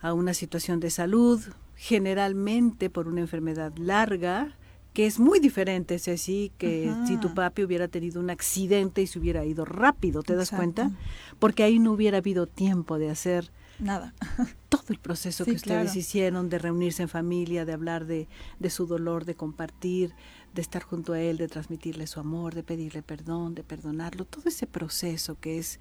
a 0.00 0.14
una 0.14 0.32
situación 0.32 0.80
de 0.80 0.90
salud, 0.90 1.42
generalmente 1.74 2.88
por 2.88 3.08
una 3.08 3.20
enfermedad 3.20 3.76
larga, 3.76 4.56
que 4.96 5.04
es 5.04 5.18
muy 5.18 5.40
diferente, 5.40 5.98
Ceci, 5.98 6.52
que 6.56 6.90
si 7.06 7.18
tu 7.18 7.34
papi 7.34 7.62
hubiera 7.62 7.86
tenido 7.86 8.18
un 8.18 8.30
accidente 8.30 9.02
y 9.02 9.06
se 9.06 9.18
hubiera 9.18 9.44
ido 9.44 9.66
rápido, 9.66 10.22
¿te 10.22 10.34
das 10.34 10.50
cuenta? 10.50 10.90
Porque 11.38 11.64
ahí 11.64 11.78
no 11.78 11.92
hubiera 11.92 12.16
habido 12.16 12.46
tiempo 12.46 12.98
de 12.98 13.10
hacer 13.10 13.52
nada. 13.78 14.14
Todo 14.70 14.84
el 14.88 14.98
proceso 14.98 15.44
que 15.44 15.50
ustedes 15.50 15.94
hicieron 15.96 16.48
de 16.48 16.58
reunirse 16.58 17.02
en 17.02 17.10
familia, 17.10 17.66
de 17.66 17.74
hablar 17.74 18.06
de, 18.06 18.26
de, 18.58 18.70
su 18.70 18.86
dolor, 18.86 19.26
de 19.26 19.34
compartir, 19.34 20.14
de 20.54 20.62
estar 20.62 20.82
junto 20.82 21.12
a 21.12 21.20
él, 21.20 21.36
de 21.36 21.48
transmitirle 21.48 22.06
su 22.06 22.18
amor, 22.18 22.54
de 22.54 22.62
pedirle 22.62 23.02
perdón, 23.02 23.54
de 23.54 23.64
perdonarlo, 23.64 24.24
todo 24.24 24.44
ese 24.46 24.66
proceso 24.66 25.38
que 25.38 25.58
es 25.58 25.78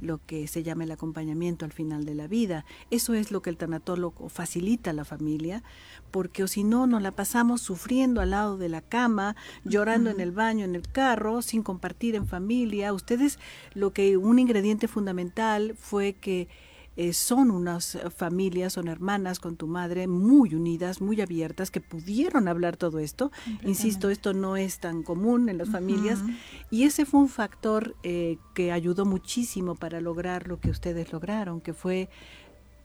lo 0.00 0.20
que 0.24 0.46
se 0.46 0.62
llama 0.62 0.84
el 0.84 0.90
acompañamiento 0.90 1.64
al 1.64 1.72
final 1.72 2.04
de 2.04 2.14
la 2.14 2.26
vida. 2.26 2.64
Eso 2.90 3.14
es 3.14 3.30
lo 3.30 3.42
que 3.42 3.50
el 3.50 3.56
tanatólogo 3.56 4.28
facilita 4.28 4.90
a 4.90 4.94
la 4.94 5.04
familia, 5.04 5.62
porque 6.10 6.42
o 6.42 6.48
si 6.48 6.64
no, 6.64 6.86
nos 6.86 7.02
la 7.02 7.12
pasamos 7.12 7.60
sufriendo 7.60 8.20
al 8.20 8.30
lado 8.30 8.56
de 8.56 8.68
la 8.68 8.80
cama, 8.80 9.36
llorando 9.64 10.10
en 10.10 10.20
el 10.20 10.32
baño, 10.32 10.64
en 10.64 10.74
el 10.74 10.88
carro, 10.88 11.42
sin 11.42 11.62
compartir 11.62 12.14
en 12.14 12.26
familia. 12.26 12.92
Ustedes, 12.92 13.38
lo 13.74 13.92
que 13.92 14.16
un 14.16 14.38
ingrediente 14.38 14.88
fundamental 14.88 15.74
fue 15.78 16.14
que 16.14 16.48
eh, 16.96 17.12
son 17.12 17.50
unas 17.50 17.98
familias, 18.14 18.74
son 18.74 18.88
hermanas 18.88 19.38
con 19.40 19.56
tu 19.56 19.66
madre 19.66 20.06
muy 20.06 20.54
unidas, 20.54 21.00
muy 21.00 21.20
abiertas, 21.20 21.70
que 21.70 21.80
pudieron 21.80 22.48
hablar 22.48 22.76
todo 22.76 22.98
esto. 22.98 23.30
Insisto, 23.62 24.10
esto 24.10 24.32
no 24.32 24.56
es 24.56 24.80
tan 24.80 25.02
común 25.02 25.48
en 25.48 25.58
las 25.58 25.68
familias. 25.68 26.20
Y 26.70 26.84
ese 26.84 27.04
fue 27.04 27.20
un 27.20 27.28
factor 27.28 27.94
eh, 28.02 28.38
que 28.54 28.72
ayudó 28.72 29.04
muchísimo 29.04 29.74
para 29.74 30.00
lograr 30.00 30.48
lo 30.48 30.58
que 30.60 30.70
ustedes 30.70 31.12
lograron, 31.12 31.60
que 31.60 31.74
fue 31.74 32.08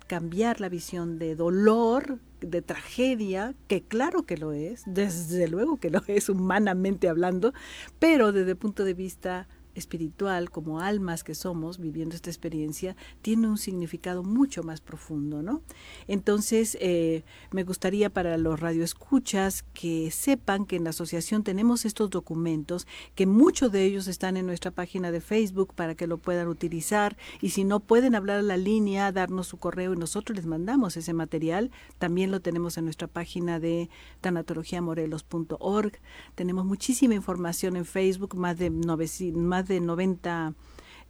cambiar 0.07 0.59
la 0.59 0.67
visión 0.67 1.17
de 1.19 1.35
dolor, 1.35 2.19
de 2.41 2.61
tragedia, 2.61 3.55
que 3.67 3.81
claro 3.81 4.23
que 4.23 4.35
lo 4.35 4.51
es, 4.51 4.83
desde 4.85 5.47
luego 5.47 5.77
que 5.77 5.89
lo 5.89 6.01
es 6.07 6.27
humanamente 6.27 7.07
hablando, 7.07 7.53
pero 7.97 8.33
desde 8.33 8.51
el 8.51 8.57
punto 8.57 8.83
de 8.83 8.93
vista 8.93 9.47
espiritual, 9.75 10.49
como 10.49 10.79
almas 10.79 11.23
que 11.23 11.35
somos 11.35 11.79
viviendo 11.79 12.15
esta 12.15 12.29
experiencia, 12.29 12.95
tiene 13.21 13.47
un 13.47 13.57
significado 13.57 14.23
mucho 14.23 14.63
más 14.63 14.81
profundo, 14.81 15.41
¿no? 15.41 15.61
Entonces, 16.07 16.77
eh, 16.81 17.23
me 17.51 17.63
gustaría 17.63 18.09
para 18.09 18.37
los 18.37 18.59
radioescuchas 18.59 19.63
que 19.73 20.11
sepan 20.11 20.65
que 20.65 20.75
en 20.75 20.83
la 20.83 20.91
asociación 20.91 21.43
tenemos 21.43 21.85
estos 21.85 22.09
documentos, 22.09 22.87
que 23.15 23.25
muchos 23.25 23.71
de 23.71 23.85
ellos 23.85 24.07
están 24.07 24.37
en 24.37 24.45
nuestra 24.45 24.71
página 24.71 25.11
de 25.11 25.21
Facebook 25.21 25.73
para 25.73 25.95
que 25.95 26.07
lo 26.07 26.17
puedan 26.17 26.47
utilizar 26.47 27.17
y 27.41 27.49
si 27.49 27.63
no 27.63 27.79
pueden 27.79 28.15
hablar 28.15 28.39
a 28.39 28.43
la 28.43 28.57
línea, 28.57 29.11
darnos 29.11 29.47
su 29.47 29.57
correo 29.57 29.93
y 29.93 29.97
nosotros 29.97 30.35
les 30.35 30.45
mandamos 30.45 30.97
ese 30.97 31.13
material, 31.13 31.71
también 31.97 32.31
lo 32.31 32.41
tenemos 32.41 32.77
en 32.77 32.85
nuestra 32.85 33.07
página 33.07 33.59
de 33.59 33.89
tanatologiamorelos.org. 34.21 35.93
Tenemos 36.35 36.65
muchísima 36.65 37.15
información 37.15 37.75
en 37.75 37.85
Facebook, 37.85 38.35
más 38.35 38.57
de 38.57 38.69
900, 38.69 39.41
más 39.41 39.60
de 39.67 39.79
90 39.79 40.53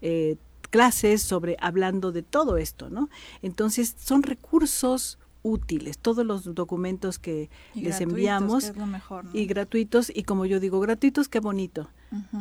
eh, 0.01 0.37
clases 0.69 1.21
sobre 1.21 1.57
hablando 1.59 2.11
de 2.11 2.23
todo 2.23 2.57
esto, 2.57 2.89
¿no? 2.89 3.09
Entonces 3.41 3.95
son 3.99 4.23
recursos 4.23 5.19
útiles, 5.43 5.97
todos 5.97 6.25
los 6.25 6.53
documentos 6.55 7.19
que 7.19 7.49
les 7.73 7.99
enviamos 7.99 8.71
y 9.33 9.45
gratuitos 9.45 10.11
y 10.13 10.23
como 10.23 10.45
yo 10.45 10.59
digo, 10.59 10.79
gratuitos 10.79 11.27
qué 11.27 11.39
bonito, 11.39 11.89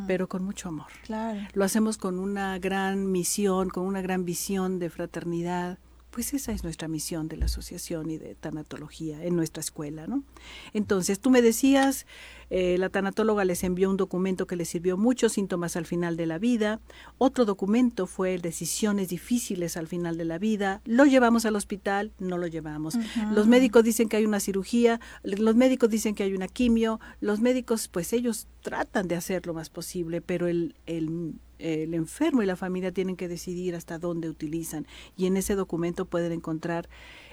pero 0.07 0.29
con 0.29 0.45
mucho 0.45 0.69
amor. 0.69 0.89
Claro. 1.05 1.41
Lo 1.55 1.65
hacemos 1.65 1.97
con 1.97 2.19
una 2.19 2.59
gran 2.59 3.11
misión, 3.11 3.71
con 3.71 3.87
una 3.87 4.03
gran 4.03 4.25
visión 4.25 4.79
de 4.79 4.91
fraternidad, 4.91 5.79
pues 6.11 6.35
esa 6.35 6.53
es 6.53 6.65
nuestra 6.65 6.89
misión 6.89 7.29
de 7.29 7.37
la 7.37 7.47
asociación 7.47 8.11
y 8.11 8.19
de 8.19 8.35
tanatología 8.35 9.25
en 9.25 9.37
nuestra 9.37 9.61
escuela, 9.61 10.07
¿no? 10.07 10.25
Entonces, 10.73 11.21
tú 11.21 11.31
me 11.31 11.41
decías, 11.41 12.07
eh, 12.51 12.77
la 12.79 12.89
tanatóloga 12.89 13.45
les 13.45 13.65
envió 13.65 13.89
un 13.89 13.97
documento 13.97 14.47
que 14.47 14.57
les 14.57 14.69
sirvió 14.69 14.97
mucho, 14.97 15.29
síntomas 15.29 15.77
al 15.77 15.87
final 15.87 16.17
de 16.17 16.27
la 16.27 16.39
vida. 16.39 16.81
Otro 17.19 17.45
documento 17.45 18.07
fue 18.07 18.39
decisiones 18.39 19.09
difíciles 19.09 19.77
al 19.77 19.87
final 19.87 20.19
de 20.19 20.25
la 20.25 20.39
vida. 20.39 20.83
Lo 20.85 21.05
llevamos 21.05 21.47
al 21.47 21.57
hospital, 21.57 22.13
no 22.19 22.39
lo 22.39 22.47
llevamos. 22.47 22.99
Los 23.33 23.47
médicos 23.47 23.85
dicen 23.85 24.09
que 24.09 24.17
hay 24.17 24.27
una 24.27 24.41
cirugía, 24.41 25.01
los 25.23 25.55
médicos 25.55 25.91
dicen 25.91 26.15
que 26.15 26.25
hay 26.25 26.35
una 26.35 26.49
quimio, 26.49 27.01
los 27.21 27.41
médicos, 27.41 27.89
pues 27.89 28.13
ellos 28.13 28.49
tratan 28.63 29.09
de 29.09 29.17
hacer 29.17 29.47
lo 29.47 29.55
más 29.55 29.71
posible, 29.71 30.21
pero 30.21 30.47
el, 30.47 30.75
el 30.87 31.35
el 31.61 31.93
enfermo 31.93 32.43
y 32.43 32.47
la 32.47 32.57
familia 32.57 32.91
tienen 32.91 33.17
que 33.17 33.29
decidir 33.29 33.77
hasta 33.77 33.99
dónde 33.99 34.31
utilizan. 34.31 34.87
Y 35.15 35.27
en 35.27 35.37
ese 35.37 35.55
documento 35.55 36.07
pueden 36.07 36.33
encontrar 36.33 36.89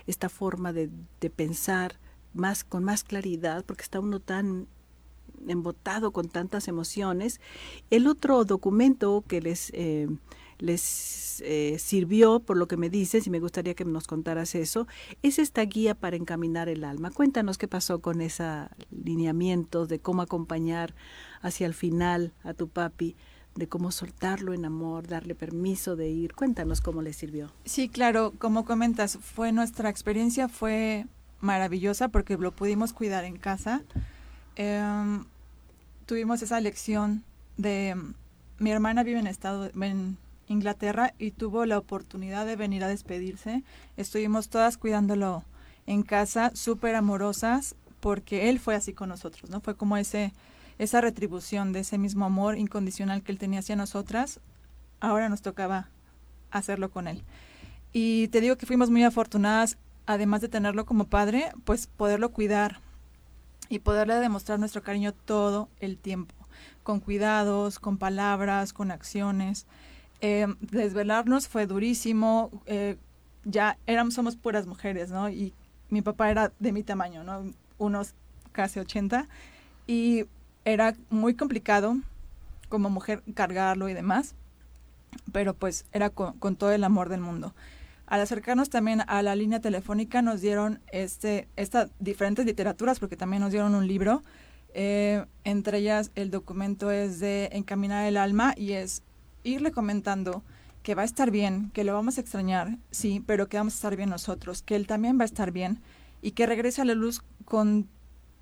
esta 0.06 0.28
forma 0.28 0.74
de, 0.74 0.90
de 1.22 1.30
pensar 1.30 1.98
más 2.34 2.66
con 2.66 2.84
más 2.84 3.06
claridad, 3.06 3.64
porque 3.66 3.84
está 3.84 4.02
uno 4.02 4.20
tan 4.20 4.68
embotado 5.48 6.12
con 6.12 6.30
tantas 6.30 6.68
emociones. 6.68 7.40
El 7.90 8.08
otro 8.08 8.46
documento 8.46 9.24
que 9.28 9.42
les, 9.42 9.72
eh, 9.74 10.08
les 10.60 11.42
eh, 11.42 11.78
sirvió, 11.80 12.40
por 12.40 12.58
lo 12.58 12.68
que 12.68 12.78
me 12.78 12.90
dices, 12.90 13.28
y 13.28 13.30
me 13.30 13.40
gustaría 13.40 13.74
que 13.74 13.86
nos 13.86 14.08
contaras 14.08 14.56
eso, 14.56 14.88
es 15.24 15.40
esta 15.40 15.62
guía 15.64 15.96
para 15.96 16.16
encaminar 16.16 16.70
el 16.70 16.84
alma. 16.84 17.12
Cuéntanos 17.12 17.58
qué 17.58 17.68
pasó 17.68 18.00
con 18.00 18.22
ese 18.22 18.46
lineamiento 18.92 19.88
de 19.88 20.00
cómo 20.00 20.22
acompañar 20.22 20.96
hacia 21.42 21.68
el 21.68 21.74
final 21.74 22.34
a 22.44 22.54
tu 22.54 22.68
papi 22.68 23.16
de 23.58 23.68
cómo 23.68 23.92
soltarlo 23.92 24.54
en 24.54 24.66
amor, 24.66 25.08
darle 25.08 25.36
permiso 25.36 25.96
de 25.96 26.10
ir. 26.10 26.34
Cuéntanos 26.34 26.80
cómo 26.80 27.02
le 27.02 27.12
sirvió. 27.12 27.52
Sí, 27.66 27.90
claro, 27.90 28.34
como 28.38 28.66
comentas, 28.66 29.18
fue 29.20 29.52
nuestra 29.52 29.90
experiencia 29.90 30.48
fue 30.48 31.08
maravillosa 31.42 32.10
porque 32.10 32.38
lo 32.38 32.52
pudimos 32.52 32.94
cuidar 32.94 33.26
en 33.26 33.38
casa. 33.38 33.84
Em, 34.60 35.24
tuvimos 36.08 36.42
esa 36.42 36.60
lección 36.60 37.24
de 37.58 37.96
mi 38.58 38.72
hermana 38.72 39.04
vive 39.04 39.20
en 39.20 39.28
estado 39.28 39.70
en 39.70 40.18
Inglaterra 40.48 41.14
y 41.20 41.30
tuvo 41.30 41.66
la 41.66 41.78
oportunidad 41.78 42.48
de 42.48 42.56
venir 42.56 42.84
a 42.84 42.88
despedirse. 42.88 43.64
Estuvimos 43.98 44.50
todas 44.50 44.78
cuidándolo 44.78 45.44
en 45.86 46.02
casa, 46.02 46.52
súper 46.56 46.96
amorosas, 46.96 47.76
porque 48.00 48.50
él 48.50 48.60
fue 48.60 48.74
así 48.74 48.94
con 48.94 49.10
nosotros, 49.10 49.52
¿no? 49.52 49.62
Fue 49.62 49.76
como 49.76 49.96
ese 49.96 50.34
esa 50.80 51.02
retribución 51.02 51.72
de 51.72 51.80
ese 51.80 51.98
mismo 51.98 52.26
amor 52.26 52.58
incondicional 52.58 53.24
que 53.24 53.32
él 53.32 53.40
tenía 53.40 53.60
hacia 53.60 53.76
nosotras, 53.76 54.40
ahora 55.00 55.30
nos 55.30 55.42
tocaba 55.42 55.90
hacerlo 56.52 56.90
con 56.90 57.08
él. 57.08 57.24
Y 57.94 58.28
te 58.30 58.42
digo 58.42 58.58
que 58.58 58.66
fuimos 58.66 58.90
muy 58.90 59.04
afortunadas, 59.04 59.78
además 60.06 60.42
de 60.42 60.50
tenerlo 60.50 60.86
como 60.86 61.06
padre, 61.06 61.52
pues 61.64 61.88
poderlo 61.88 62.30
cuidar 62.30 62.80
y 63.70 63.80
poderle 63.80 64.16
demostrar 64.16 64.60
nuestro 64.60 64.84
cariño 64.84 65.14
todo 65.14 65.70
el 65.80 65.98
tiempo, 65.98 66.36
con 66.84 67.00
cuidados, 67.00 67.80
con 67.80 67.98
palabras, 67.98 68.74
con 68.74 68.92
acciones. 68.92 69.66
Eh, 70.22 70.48
desvelarnos 70.62 71.48
fue 71.48 71.68
durísimo, 71.68 72.52
eh, 72.66 72.98
ya 73.44 73.78
éramos, 73.86 74.14
somos 74.14 74.36
puras 74.36 74.68
mujeres, 74.68 75.12
¿no? 75.12 75.30
Y 75.30 75.54
mi 75.90 76.02
papá 76.02 76.30
era 76.30 76.52
de 76.60 76.72
mi 76.72 76.84
tamaño, 76.84 77.24
¿no? 77.24 77.52
Unos 77.78 78.14
casi 78.52 78.80
80. 78.80 79.28
Y 79.86 80.26
era 80.66 80.96
muy 81.10 81.34
complicado 81.34 81.98
como 82.68 82.90
mujer 82.90 83.24
cargarlo 83.34 83.88
y 83.88 83.94
demás, 83.94 84.36
pero 85.32 85.54
pues 85.54 85.86
era 85.94 86.10
con, 86.10 86.56
todo 86.56 86.72
el 86.72 86.84
amor 86.84 87.10
del 87.10 87.22
mundo. 87.22 87.54
Al 88.08 88.22
acercarnos 88.22 88.70
también 88.70 89.04
a 89.06 89.22
la 89.22 89.36
línea 89.36 89.60
telefónica 89.60 90.22
nos 90.22 90.40
dieron 90.42 90.80
este, 90.92 91.50
estas 91.58 91.92
diferentes 92.00 92.46
literaturas, 92.46 93.00
porque 93.00 93.18
también 93.18 93.42
nos 93.42 93.52
dieron 93.52 93.76
un 93.76 93.86
libro. 93.86 94.24
Eh, 94.74 95.26
entre 95.44 95.80
ellas 95.80 96.12
el 96.16 96.32
documento 96.32 96.90
es 96.90 97.20
de 97.20 97.50
Encaminar 97.52 98.06
el 98.06 98.16
alma 98.16 98.54
y 98.56 98.74
es 98.74 99.04
irle 99.44 99.72
comentando 99.72 100.44
que 100.84 100.96
va 100.96 101.02
a 101.02 101.06
estar 101.06 101.32
bien, 101.32 101.70
que 101.74 101.84
lo 101.84 101.94
vamos 101.94 102.18
a 102.18 102.22
extrañar, 102.22 102.78
sí, 102.92 103.22
pero 103.26 103.50
que 103.50 103.58
vamos 103.58 103.74
a 103.74 103.78
estar 103.78 103.98
bien 103.98 104.10
nosotros, 104.10 104.62
que 104.62 104.78
él 104.78 104.88
también 104.88 105.20
va 105.20 105.24
a 105.24 105.26
estar 105.26 105.52
bien 105.52 105.82
y 106.22 106.32
que 106.32 106.46
regrese 106.46 106.82
a 106.82 106.86
la 106.86 106.96
luz 106.96 107.24
con 107.44 107.90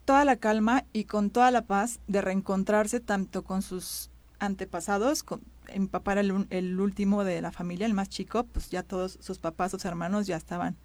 toda 0.05 0.25
la 0.25 0.35
calma 0.35 0.85
y 0.93 1.05
con 1.05 1.31
toda 1.31 1.49
la 1.49 1.63
paz 1.63 1.99
de 2.07 2.21
reencontrarse 2.21 2.99
tanto 2.99 3.43
con 3.43 3.63
sus 3.63 4.11
antepasados, 4.37 5.23
con, 5.23 5.41
papá 5.89 6.13
era 6.13 6.21
el, 6.21 6.79
último 6.79 7.23
de 7.23 7.41
la 7.41 7.51
familia, 7.51 7.85
el 7.85 7.93
más 7.93 8.09
chico, 8.09 8.43
pues 8.43 8.69
ya 8.69 8.83
todos 8.83 9.17
sus 9.21 9.39
papás, 9.39 9.71
sus 9.71 9.85
hermanos 9.85 10.27
ya 10.27 10.37
estaban 10.37 10.75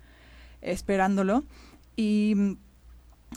esperándolo. 0.61 1.45
Y 1.97 2.35
mm, 2.37 2.57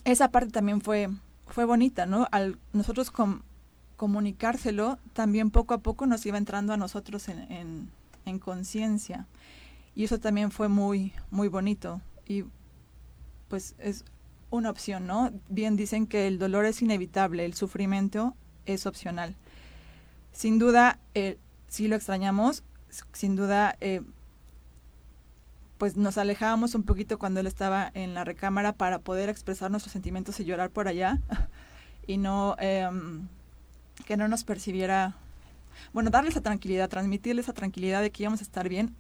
esa 0.05 0.31
parte 0.31 0.51
también 0.51 0.81
fue, 0.81 1.09
fue 1.47 1.65
bonita, 1.65 2.05
¿no? 2.05 2.27
Al 2.31 2.57
nosotros 2.73 3.12
comunicárselo, 3.95 5.00
también 5.13 5.51
poco 5.51 5.73
a 5.73 5.79
poco 5.79 6.05
nos 6.05 6.25
iba 6.25 6.38
entrando 6.38 6.73
a 6.73 6.77
nosotros 6.77 7.27
en, 7.29 7.89
en 8.25 8.39
conciencia. 8.39 9.27
Y 9.95 10.03
eso 10.03 10.20
también 10.20 10.51
fue 10.51 10.68
muy, 10.70 11.13
muy 11.29 11.48
bonito. 11.48 12.01
Y 12.27 12.46
pues 13.48 13.75
es 13.77 14.05
una 14.50 14.70
opción, 14.70 15.07
¿no? 15.07 15.31
Bien 15.50 15.75
dicen 15.75 16.07
que 16.07 16.27
el 16.27 16.39
dolor 16.39 16.65
es 16.65 16.81
inevitable, 16.81 17.46
el 17.46 17.53
sufrimiento 17.53 18.35
es 18.65 18.85
opcional. 18.85 19.35
Sin 20.33 20.59
duda, 20.59 21.00
eh, 21.13 21.37
si 21.67 21.87
lo 21.87 21.96
extrañamos, 21.96 22.63
sin 23.13 23.35
duda, 23.35 23.77
eh, 23.79 24.01
pues 25.77 25.96
nos 25.96 26.17
alejábamos 26.17 26.75
un 26.75 26.83
poquito 26.83 27.19
cuando 27.19 27.39
él 27.39 27.48
estaba 27.48 27.91
en 27.93 28.13
la 28.13 28.24
recámara 28.24 28.74
para 28.74 29.00
poder 29.00 29.29
expresar 29.29 29.69
nuestros 29.69 29.93
sentimientos 29.93 30.39
y 30.39 30.46
llorar 30.46 30.69
por 30.69 30.87
allá 30.87 31.19
y 32.07 32.17
no 32.17 32.55
em, 32.59 33.27
que 34.05 34.17
no 34.17 34.27
nos 34.27 34.43
percibiera, 34.43 35.15
bueno, 35.93 36.09
darles 36.09 36.33
esa 36.33 36.41
tranquilidad, 36.41 36.89
transmitirles 36.89 37.46
esa 37.46 37.53
tranquilidad 37.53 38.01
de 38.01 38.11
que 38.11 38.24
íbamos 38.24 38.39
a 38.39 38.43
estar 38.43 38.69
bien, 38.69 38.96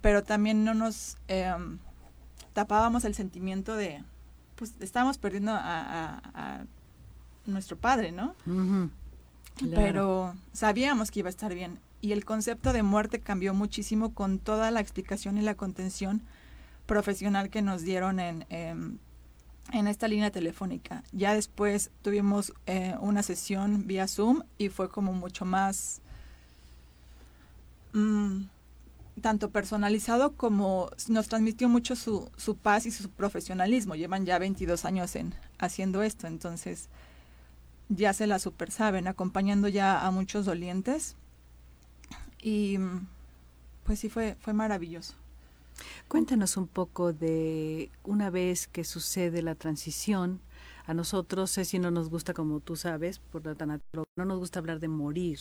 pero 0.00 0.22
también 0.22 0.64
no 0.64 0.74
nos 0.74 1.16
em, 1.28 1.78
tapábamos 2.52 3.04
el 3.04 3.14
sentimiento 3.14 3.76
de, 3.76 4.02
pues 4.56 4.74
estábamos 4.80 5.18
perdiendo 5.18 5.52
a, 5.54 6.64
nuestro 7.44 7.76
padre, 7.76 8.12
¿no? 8.12 8.36
Pero 9.74 10.34
sabíamos 10.52 11.10
que 11.10 11.20
iba 11.20 11.28
a 11.28 11.30
estar 11.30 11.54
bien. 11.54 11.78
Y 12.00 12.12
el 12.12 12.24
concepto 12.24 12.72
de 12.72 12.82
muerte 12.82 13.20
cambió 13.20 13.54
muchísimo 13.54 14.12
con 14.12 14.38
toda 14.38 14.70
la 14.70 14.80
explicación 14.80 15.38
y 15.38 15.42
la 15.42 15.54
contención 15.54 16.22
profesional 16.86 17.48
que 17.48 17.62
nos 17.62 17.82
dieron 17.82 18.18
en, 18.18 18.44
em, 18.48 18.98
en 19.72 19.86
esta 19.86 20.08
línea 20.08 20.30
telefónica. 20.30 21.04
Ya 21.12 21.34
después 21.34 21.90
tuvimos 22.02 22.52
eh, 22.66 22.94
una 23.00 23.22
sesión 23.22 23.86
vía 23.86 24.08
Zoom 24.08 24.42
y 24.58 24.68
fue 24.68 24.88
como 24.88 25.12
mucho 25.12 25.44
más... 25.44 26.00
Mm, 27.92 28.44
tanto 29.20 29.50
personalizado 29.50 30.32
como 30.32 30.90
nos 31.08 31.28
transmitió 31.28 31.68
mucho 31.68 31.96
su, 31.96 32.30
su 32.36 32.56
paz 32.56 32.86
y 32.86 32.90
su 32.90 33.10
profesionalismo. 33.10 33.94
Llevan 33.94 34.24
ya 34.24 34.38
22 34.38 34.84
años 34.84 35.14
en 35.16 35.34
haciendo 35.58 36.02
esto, 36.02 36.26
entonces 36.26 36.88
ya 37.94 38.12
se 38.12 38.26
la 38.26 38.38
super 38.38 38.70
saben, 38.70 39.06
acompañando 39.06 39.68
ya 39.68 40.06
a 40.06 40.10
muchos 40.10 40.46
dolientes. 40.46 41.16
Y 42.42 42.78
pues 43.84 44.00
sí 44.00 44.08
fue, 44.08 44.36
fue 44.40 44.52
maravilloso. 44.52 45.14
Cuéntanos 46.08 46.56
un 46.56 46.66
poco 46.66 47.12
de 47.12 47.90
una 48.04 48.30
vez 48.30 48.66
que 48.68 48.84
sucede 48.84 49.42
la 49.42 49.54
transición. 49.54 50.40
A 50.84 50.94
nosotros, 50.94 51.50
sé 51.50 51.64
si 51.64 51.78
no 51.78 51.90
nos 51.92 52.10
gusta, 52.10 52.34
como 52.34 52.58
tú 52.58 52.74
sabes, 52.74 53.20
por 53.20 53.46
la 53.46 53.54
tanatóloga, 53.54 54.08
no 54.16 54.24
nos 54.24 54.38
gusta 54.38 54.58
hablar 54.58 54.80
de 54.80 54.88
morir, 54.88 55.38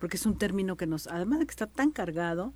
porque 0.00 0.16
es 0.16 0.26
un 0.26 0.36
término 0.36 0.76
que 0.76 0.88
nos, 0.88 1.06
además 1.06 1.38
de 1.38 1.46
que 1.46 1.52
está 1.52 1.68
tan 1.68 1.92
cargado, 1.92 2.52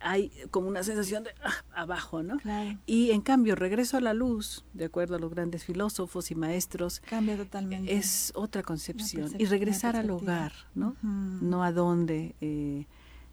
hay 0.00 0.32
como 0.50 0.68
una 0.68 0.82
sensación 0.82 1.24
de 1.24 1.30
ah, 1.44 1.52
abajo, 1.74 2.22
¿no? 2.22 2.38
Y 2.86 3.10
en 3.10 3.20
cambio, 3.20 3.54
regreso 3.54 3.96
a 3.96 4.00
la 4.00 4.14
luz, 4.14 4.64
de 4.72 4.86
acuerdo 4.86 5.16
a 5.16 5.18
los 5.18 5.30
grandes 5.30 5.64
filósofos 5.64 6.30
y 6.30 6.34
maestros, 6.34 7.00
cambia 7.00 7.36
totalmente. 7.36 7.94
Es 7.94 8.32
otra 8.34 8.62
concepción. 8.62 9.32
y 9.38 9.44
regresar 9.46 9.96
al 9.96 10.10
hogar, 10.10 10.52
¿no? 10.74 10.96
No 11.02 11.62
a 11.64 11.72
dónde. 11.72 12.34
Eh, 12.40 12.86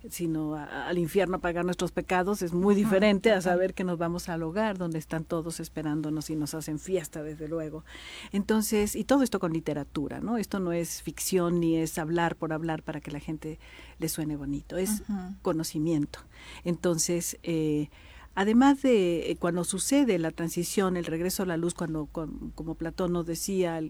sino 0.09 0.55
al 0.55 0.97
infierno 0.97 1.37
a 1.37 1.39
pagar 1.39 1.65
nuestros 1.65 1.91
pecados, 1.91 2.41
es 2.41 2.53
muy 2.53 2.75
diferente 2.75 3.31
a 3.31 3.41
saber 3.41 3.73
que 3.73 3.83
nos 3.83 3.97
vamos 3.97 4.29
al 4.29 4.43
hogar 4.43 4.77
donde 4.77 4.99
están 4.99 5.23
todos 5.23 5.59
esperándonos 5.59 6.29
y 6.29 6.35
nos 6.35 6.53
hacen 6.53 6.79
fiesta, 6.79 7.23
desde 7.23 7.47
luego. 7.47 7.83
Entonces, 8.31 8.95
y 8.95 9.03
todo 9.03 9.23
esto 9.23 9.39
con 9.39 9.53
literatura, 9.53 10.19
¿no? 10.19 10.37
Esto 10.37 10.59
no 10.59 10.71
es 10.71 11.01
ficción 11.01 11.59
ni 11.59 11.77
es 11.77 11.97
hablar 11.97 12.35
por 12.35 12.53
hablar 12.53 12.83
para 12.83 13.01
que 13.01 13.11
la 13.11 13.19
gente 13.19 13.59
le 13.99 14.09
suene 14.09 14.35
bonito, 14.35 14.77
es 14.77 15.03
conocimiento. 15.41 16.19
Entonces, 16.63 17.37
eh, 17.43 17.89
además 18.35 18.81
de 18.81 19.31
eh, 19.31 19.37
cuando 19.37 19.63
sucede 19.63 20.19
la 20.19 20.31
transición, 20.31 20.97
el 20.97 21.05
regreso 21.05 21.43
a 21.43 21.45
la 21.45 21.57
luz, 21.57 21.73
cuando, 21.73 22.07
como 22.07 22.75
Platón 22.75 23.13
nos 23.13 23.25
decía, 23.25 23.81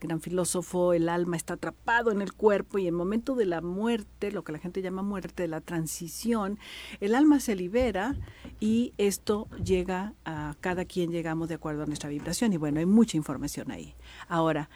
gran 0.00 0.20
filósofo, 0.20 0.92
el 0.92 1.08
alma 1.08 1.36
está 1.36 1.54
atrapado 1.54 2.12
en 2.12 2.20
el 2.20 2.32
cuerpo 2.32 2.78
y 2.78 2.82
en 2.82 2.88
el 2.88 2.92
momento 2.94 3.34
de 3.34 3.46
la 3.46 3.60
muerte, 3.60 4.30
lo 4.30 4.44
que 4.44 4.52
la 4.52 4.58
gente 4.58 4.82
llama 4.82 5.02
muerte, 5.02 5.48
la 5.48 5.60
transición, 5.60 6.58
el 7.00 7.14
alma 7.14 7.40
se 7.40 7.56
libera 7.56 8.16
y 8.60 8.92
esto 8.98 9.48
llega 9.62 10.14
a 10.24 10.54
cada 10.60 10.84
quien 10.84 11.10
llegamos 11.10 11.48
de 11.48 11.54
acuerdo 11.54 11.82
a 11.82 11.86
nuestra 11.86 12.10
vibración 12.10 12.52
y 12.52 12.56
bueno, 12.56 12.80
hay 12.80 12.86
mucha 12.86 13.16
información 13.16 13.70
ahí. 13.70 13.94
Ahora, 14.28 14.68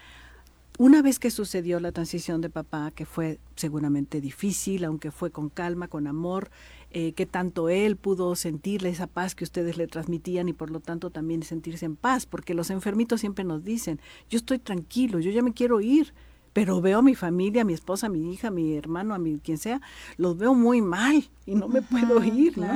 una 0.77 1.01
vez 1.01 1.19
que 1.19 1.29
sucedió 1.29 1.79
la 1.79 1.91
transición 1.91 2.41
de 2.41 2.49
papá, 2.49 2.91
que 2.91 3.05
fue 3.05 3.39
seguramente 3.55 4.21
difícil, 4.21 4.83
aunque 4.85 5.11
fue 5.11 5.29
con 5.29 5.49
calma, 5.49 5.87
con 5.87 6.07
amor, 6.07 6.49
eh, 6.93 7.13
que 7.13 7.25
tanto 7.25 7.69
él 7.69 7.95
pudo 7.95 8.35
sentirle 8.35 8.89
esa 8.89 9.07
paz 9.07 9.33
que 9.33 9.43
ustedes 9.43 9.77
le 9.77 9.87
transmitían 9.87 10.49
y 10.49 10.53
por 10.53 10.69
lo 10.69 10.79
tanto 10.79 11.09
también 11.09 11.41
sentirse 11.43 11.85
en 11.85 11.95
paz, 11.95 12.25
porque 12.25 12.53
los 12.53 12.69
enfermitos 12.69 13.21
siempre 13.21 13.45
nos 13.45 13.63
dicen, 13.63 13.99
yo 14.29 14.37
estoy 14.37 14.59
tranquilo, 14.59 15.19
yo 15.19 15.31
ya 15.31 15.41
me 15.41 15.53
quiero 15.53 15.79
ir, 15.79 16.13
pero 16.53 16.81
veo 16.81 16.99
a 16.99 17.01
mi 17.01 17.15
familia, 17.15 17.61
a 17.61 17.65
mi 17.65 17.73
esposa, 17.73 18.07
a 18.07 18.09
mi 18.09 18.33
hija, 18.33 18.49
a 18.49 18.51
mi 18.51 18.75
hermano, 18.75 19.13
a 19.13 19.19
mi 19.19 19.39
quien 19.39 19.57
sea, 19.57 19.81
los 20.17 20.37
veo 20.37 20.53
muy 20.53 20.81
mal 20.81 21.29
y 21.45 21.55
no 21.55 21.67
me 21.67 21.81
puedo 21.81 22.23
ir, 22.23 22.57
¿no? 22.57 22.67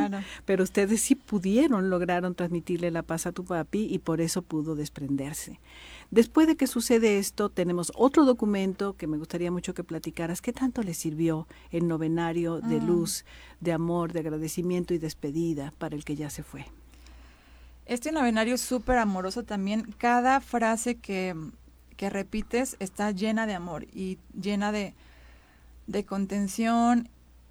Pero 0.46 0.64
ustedes 0.64 1.02
sí 1.02 1.16
pudieron, 1.16 1.90
lograron 1.90 2.36
transmitirle 2.36 2.92
la 2.92 3.04
paz 3.04 3.26
a 3.26 3.32
tu 3.32 3.44
papi 3.44 3.88
y 3.92 4.00
por 4.00 4.22
eso 4.22 4.42
pudo 4.42 4.76
desprenderse. 4.76 5.60
Después 6.12 6.48
de 6.48 6.56
que 6.56 6.68
sucede 6.68 7.18
esto, 7.20 7.50
tenemos 7.50 7.92
otro 7.96 8.26
documento 8.26 8.94
que 8.96 9.08
me 9.08 9.18
gustaría 9.18 9.52
mucho 9.52 9.74
que 9.74 9.84
platicaras. 9.84 10.42
¿Qué 10.42 10.54
tanto 10.54 10.82
le 10.84 10.94
sirvió 10.94 11.48
el 11.72 11.88
novenario 11.88 12.62
de 12.62 12.80
Mm. 12.80 12.86
luz, 12.86 13.26
de 13.60 13.74
amor, 13.74 14.14
de 14.14 14.20
agradecimiento 14.22 14.94
y 14.94 14.98
despedida 14.98 15.74
para 15.78 15.96
el 15.96 16.06
que 16.06 16.16
ya 16.16 16.30
se 16.30 16.44
fue? 16.44 16.66
Este 17.86 18.12
novenario 18.12 18.56
es 18.56 18.62
súper 18.62 18.98
amoroso 18.98 19.44
también. 19.44 19.94
Cada 19.98 20.42
frase 20.42 20.96
que, 20.96 21.36
que 21.98 22.10
repites 22.10 22.78
está 22.80 23.12
llena 23.12 23.46
de 23.46 23.54
amor 23.54 23.84
y 23.94 24.18
llena 24.40 24.72
de, 24.72 24.94
de 25.88 26.06
contención. 26.06 27.10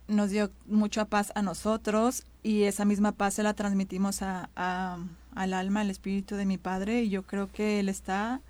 Nos 0.09 0.31
dio 0.31 0.51
mucha 0.67 1.05
paz 1.07 1.33
a 1.35 1.43
nosotros 1.43 2.25
y 2.43 2.65
esa 2.65 2.85
misma 2.85 3.13
paz 3.13 3.35
se 3.35 3.43
la 3.43 3.55
transmitimos 3.55 4.23
a, 4.23 4.51
a- 4.57 4.99
al 5.35 5.55
alma, 5.55 5.81
al 5.81 5.91
espíritu 5.91 6.37
de 6.37 6.47
mi 6.47 6.59
padre. 6.59 7.03
Y 7.03 7.11
yo 7.11 7.23
creo 7.23 7.51
que 7.51 7.81
él 7.81 7.89
está 7.89 8.41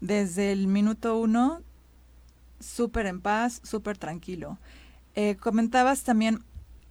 desde 0.00 0.52
el 0.52 0.66
minuto 0.66 1.18
uno 1.18 1.60
súper 2.60 3.06
en 3.06 3.20
paz, 3.20 3.60
súper 3.64 3.98
tranquilo. 3.98 4.58
Eh, 5.14 5.36
comentabas 5.36 6.02
también, 6.02 6.42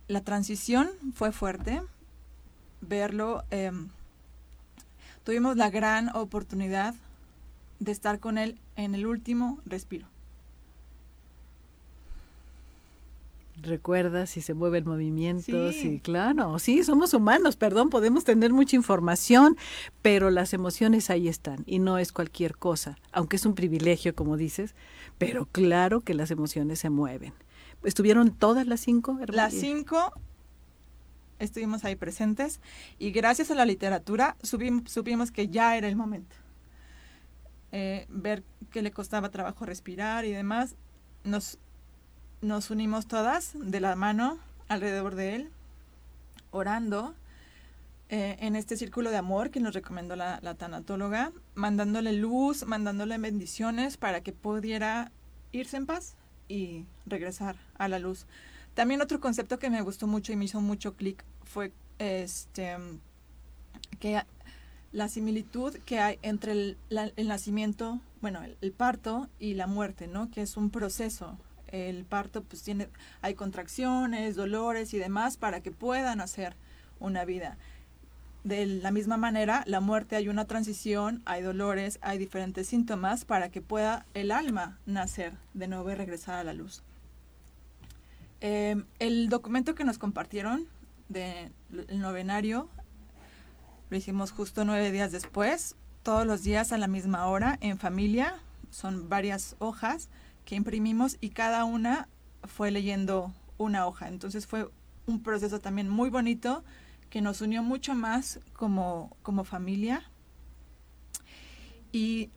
la 0.07 0.21
transición 0.21 0.89
fue 1.13 1.31
fuerte, 1.31 1.81
verlo. 2.81 3.43
em, 3.51 3.89
tuvimos 5.23 5.57
la 5.57 5.69
gran 5.69 6.15
oportunidad 6.15 6.95
de 7.79 7.91
estar 7.91 8.19
con 8.19 8.37
él 8.37 8.57
en 8.75 8.95
el 8.95 9.05
último 9.05 9.59
respiro. 9.65 10.07
¿Recuerdas 13.61 14.29
si 14.31 14.41
se 14.41 14.53
mueve 14.53 14.79
el 14.79 14.85
movimiento? 14.85 15.71
Sí. 15.71 15.81
Sí, 15.81 15.99
claro. 15.99 16.59
Sí, 16.59 16.83
somos 16.83 17.13
humanos, 17.13 17.55
perdón, 17.55 17.89
podemos 17.89 18.23
tener 18.23 18.51
mucha 18.51 18.75
información, 18.75 19.57
pero 20.01 20.29
las 20.29 20.53
emociones 20.53 21.09
ahí 21.09 21.27
están 21.27 21.63
y 21.65 21.79
no 21.79 21.97
es 21.97 22.11
cualquier 22.11 22.57
cosa, 22.57 22.97
aunque 23.11 23.37
es 23.37 23.45
un 23.45 23.55
privilegio, 23.55 24.13
como 24.13 24.35
dices, 24.35 24.75
pero 25.17 25.45
claro 25.45 26.01
que 26.01 26.13
las 26.13 26.31
emociones 26.31 26.79
se 26.79 26.89
mueven. 26.89 27.33
¿Estuvieron 27.83 28.31
todas 28.31 28.67
las 28.67 28.81
cinco? 28.81 29.17
Las 29.27 29.53
cinco 29.53 30.13
estuvimos 31.39 31.85
ahí 31.85 31.95
presentes 31.95 32.61
y 32.97 33.11
gracias 33.11 33.51
a 33.51 33.55
la 33.55 33.65
literatura 33.65 34.37
supimos 34.41 35.31
que 35.31 35.47
ya 35.47 35.77
era 35.77 35.87
el 35.87 35.95
momento. 35.95 36.35
Eh, 37.71 38.05
ver 38.09 38.43
que 38.71 38.81
le 38.81 38.91
costaba 38.91 39.29
trabajo 39.29 39.65
respirar 39.65 40.25
y 40.25 40.31
demás, 40.31 40.75
nos, 41.23 41.59
nos 42.45 42.69
unimos 42.69 43.07
todas 43.07 43.51
de 43.55 43.79
la 43.79 43.95
mano 43.95 44.37
alrededor 44.67 45.15
de 45.15 45.35
él, 45.35 45.49
orando 46.51 47.15
eh, 48.09 48.37
en 48.39 48.55
este 48.55 48.77
círculo 48.77 49.09
de 49.09 49.17
amor 49.17 49.49
que 49.49 49.59
nos 49.59 49.73
recomendó 49.73 50.15
la, 50.15 50.39
la 50.41 50.53
tanatóloga, 50.53 51.31
mandándole 51.55 52.13
luz, 52.13 52.65
mandándole 52.65 53.17
bendiciones 53.17 53.97
para 53.97 54.21
que 54.21 54.31
pudiera 54.31 55.11
irse 55.51 55.77
en 55.77 55.85
paz 55.87 56.15
y 56.47 56.85
regresar 57.07 57.55
a 57.77 57.87
la 57.87 57.97
luz. 57.99 58.25
También 58.75 59.01
otro 59.01 59.19
concepto 59.19 59.57
que 59.57 59.69
me 59.69 59.81
gustó 59.81 60.05
mucho 60.05 60.31
y 60.31 60.35
me 60.35 60.45
hizo 60.45 60.61
mucho 60.61 60.95
clic 60.95 61.23
fue 61.43 61.71
este 61.97 62.77
que 63.99 64.21
la 64.91 65.07
similitud 65.09 65.75
que 65.85 65.99
hay 65.99 66.19
entre 66.21 66.51
el, 66.51 66.77
la- 66.89 67.11
el 67.15 67.27
nacimiento, 67.27 67.99
bueno, 68.21 68.43
el, 68.43 68.55
el 68.61 68.71
parto 68.71 69.27
y 69.39 69.55
la 69.55 69.67
muerte, 69.67 70.07
¿no? 70.07 70.29
Que 70.29 70.41
es 70.41 70.57
un 70.57 70.69
proceso. 70.69 71.37
El 71.67 72.05
parto, 72.05 72.43
pues 72.43 72.63
tiene, 72.63 72.89
hay 73.21 73.33
contracciones, 73.33 74.35
dolores 74.35 74.93
y 74.93 74.97
demás 74.97 75.37
para 75.37 75.61
que 75.61 75.71
puedan 75.71 76.21
hacer 76.21 76.55
una 76.99 77.25
vida. 77.25 77.57
De 78.43 78.65
la 78.65 78.91
misma 78.91 79.17
manera, 79.17 79.63
la 79.65 79.79
muerte 79.79 80.15
hay 80.15 80.29
una 80.29 80.45
transición, 80.45 81.23
hay 81.25 81.41
dolores, 81.41 81.97
hay 82.01 82.19
diferentes 82.19 82.67
síntomas 82.67 83.25
para 83.25 83.49
que 83.49 83.61
pueda 83.61 84.05
el 84.13 84.31
alma 84.31 84.77
nacer 84.85 85.33
de 85.53 85.67
nuevo 85.67 85.89
y 85.89 85.95
regresar 85.95 86.35
a 86.35 86.43
la 86.43 86.53
luz. 86.53 86.83
Eh, 88.41 88.83
el 88.99 89.29
documento 89.29 89.73
que 89.73 89.83
nos 89.83 89.97
compartieron 89.97 90.67
del 91.09 91.51
novenario 91.89 92.69
lo 93.89 93.97
hicimos 93.97 94.31
justo 94.31 94.65
nueve 94.65 94.91
días 94.91 95.11
después, 95.11 95.75
todos 96.03 96.25
los 96.25 96.43
días 96.43 96.71
a 96.71 96.77
la 96.77 96.87
misma 96.87 97.25
hora, 97.27 97.57
en 97.61 97.79
familia. 97.79 98.35
Son 98.69 99.09
varias 99.09 99.55
hojas 99.59 100.09
que 100.45 100.55
imprimimos 100.55 101.17
y 101.19 101.29
cada 101.29 101.65
una 101.65 102.07
fue 102.43 102.71
leyendo 102.71 103.33
una 103.57 103.87
hoja. 103.87 104.07
Entonces 104.07 104.47
fue 104.47 104.69
un 105.05 105.21
proceso 105.21 105.59
también 105.59 105.89
muy 105.89 106.09
bonito 106.09 106.63
que 107.09 107.21
nos 107.21 107.41
unió 107.41 107.63
mucho 107.63 107.95
más 107.95 108.39
como, 108.53 109.15
como 109.21 109.43
familia. 109.43 110.03
Y 111.91 112.29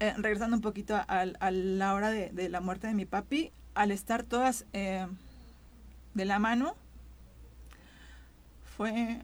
eh, 0.00 0.14
regresando 0.16 0.56
un 0.56 0.62
poquito 0.62 0.96
a, 0.96 1.24
la 1.24 1.94
hora 1.94 2.10
de, 2.10 2.30
de 2.30 2.48
la 2.48 2.60
muerte 2.60 2.86
de 2.86 2.94
mi 2.94 3.06
papi, 3.06 3.52
al 3.74 3.90
estar 3.90 4.22
todas 4.22 4.66
eh, 4.72 5.06
de 6.14 6.24
la 6.24 6.38
mano, 6.38 6.74
fue 8.76 9.22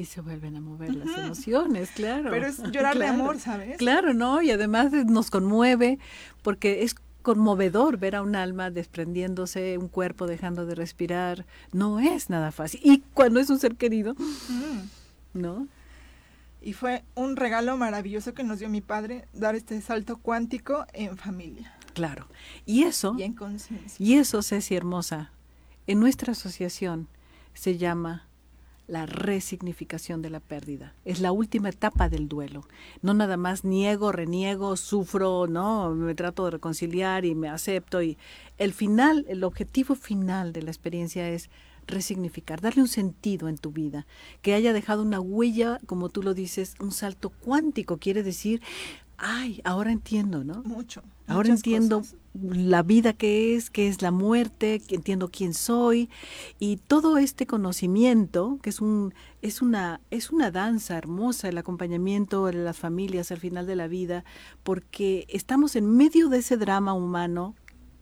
Y 0.00 0.06
se 0.06 0.22
vuelven 0.22 0.56
a 0.56 0.60
mover 0.62 0.94
las 0.94 1.18
emociones, 1.18 1.90
claro. 1.90 2.30
Pero 2.30 2.46
es 2.46 2.58
llorar 2.72 2.98
de 2.98 3.06
amor, 3.06 3.38
¿sabes? 3.38 3.76
Claro, 3.76 4.14
¿no? 4.14 4.40
Y 4.40 4.50
además 4.50 4.90
nos 4.92 5.30
conmueve 5.30 5.98
porque 6.42 6.84
es 6.84 6.94
conmovedor 7.20 7.98
ver 7.98 8.16
a 8.16 8.22
un 8.22 8.34
alma 8.34 8.70
desprendiéndose, 8.70 9.76
un 9.76 9.88
cuerpo 9.88 10.26
dejando 10.26 10.64
de 10.64 10.74
respirar. 10.74 11.44
No 11.72 12.00
es 12.00 12.30
nada 12.30 12.50
fácil. 12.50 12.80
Y 12.82 13.00
cuando 13.12 13.40
es 13.40 13.50
un 13.50 13.58
ser 13.58 13.76
querido, 13.76 14.14
Mm. 14.14 14.80
¿no? 15.34 15.68
Y 16.62 16.72
fue 16.72 17.04
un 17.14 17.36
regalo 17.36 17.76
maravilloso 17.76 18.32
que 18.32 18.42
nos 18.42 18.58
dio 18.58 18.68
mi 18.70 18.80
padre, 18.80 19.26
dar 19.34 19.54
este 19.54 19.80
salto 19.82 20.16
cuántico 20.16 20.86
en 20.94 21.16
familia 21.18 21.74
Claro. 21.92 22.26
Y 22.64 22.84
eso, 22.84 23.14
y 23.18 23.22
en 23.24 23.34
conciencia. 23.34 23.96
y 23.98 24.14
eso, 24.14 24.40
Ceci 24.42 24.74
Hermosa, 24.76 25.30
en 25.86 26.00
nuestra 26.00 26.32
asociación 26.32 27.08
se 27.52 27.76
llama 27.76 28.26
la 28.90 29.06
resignificación 29.06 30.20
de 30.20 30.30
la 30.30 30.40
pérdida. 30.40 30.94
Es 31.04 31.20
la 31.20 31.30
última 31.30 31.68
etapa 31.68 32.08
del 32.08 32.28
duelo. 32.28 32.66
No 33.02 33.14
nada 33.14 33.36
más 33.36 33.64
niego, 33.64 34.10
reniego, 34.10 34.76
sufro, 34.76 35.46
no, 35.46 35.94
me 35.94 36.14
trato 36.16 36.44
de 36.44 36.50
reconciliar 36.50 37.24
y 37.24 37.36
me 37.36 37.48
acepto 37.48 38.02
y 38.02 38.18
el 38.58 38.72
final, 38.72 39.24
el 39.28 39.44
objetivo 39.44 39.94
final 39.94 40.52
de 40.52 40.62
la 40.62 40.72
experiencia 40.72 41.28
es 41.30 41.50
resignificar, 41.86 42.60
darle 42.60 42.82
un 42.82 42.88
sentido 42.88 43.48
en 43.48 43.58
tu 43.58 43.70
vida, 43.70 44.06
que 44.42 44.54
haya 44.54 44.72
dejado 44.72 45.02
una 45.02 45.20
huella, 45.20 45.80
como 45.86 46.08
tú 46.08 46.22
lo 46.22 46.34
dices, 46.34 46.74
un 46.80 46.92
salto 46.92 47.30
cuántico, 47.30 47.98
quiere 47.98 48.22
decir, 48.22 48.60
ay, 49.20 49.60
ahora 49.64 49.92
entiendo, 49.92 50.42
¿no? 50.44 50.62
Mucho. 50.64 51.02
Ahora 51.26 51.50
entiendo 51.50 51.98
cosas. 51.98 52.16
la 52.34 52.82
vida 52.82 53.12
que 53.12 53.54
es, 53.54 53.70
qué 53.70 53.86
es 53.86 54.02
la 54.02 54.10
muerte, 54.10 54.80
que 54.80 54.96
entiendo 54.96 55.30
quién 55.30 55.54
soy 55.54 56.10
y 56.58 56.78
todo 56.78 57.18
este 57.18 57.46
conocimiento 57.46 58.58
que 58.62 58.70
es 58.70 58.80
un 58.80 59.14
es 59.42 59.62
una 59.62 60.00
es 60.10 60.30
una 60.30 60.50
danza 60.50 60.98
hermosa 60.98 61.48
el 61.48 61.58
acompañamiento 61.58 62.46
de 62.46 62.54
las 62.54 62.76
familias 62.76 63.30
al 63.30 63.38
final 63.38 63.66
de 63.66 63.76
la 63.76 63.86
vida 63.86 64.24
porque 64.64 65.24
estamos 65.28 65.76
en 65.76 65.96
medio 65.96 66.28
de 66.28 66.38
ese 66.38 66.56
drama 66.56 66.94
humano 66.94 67.54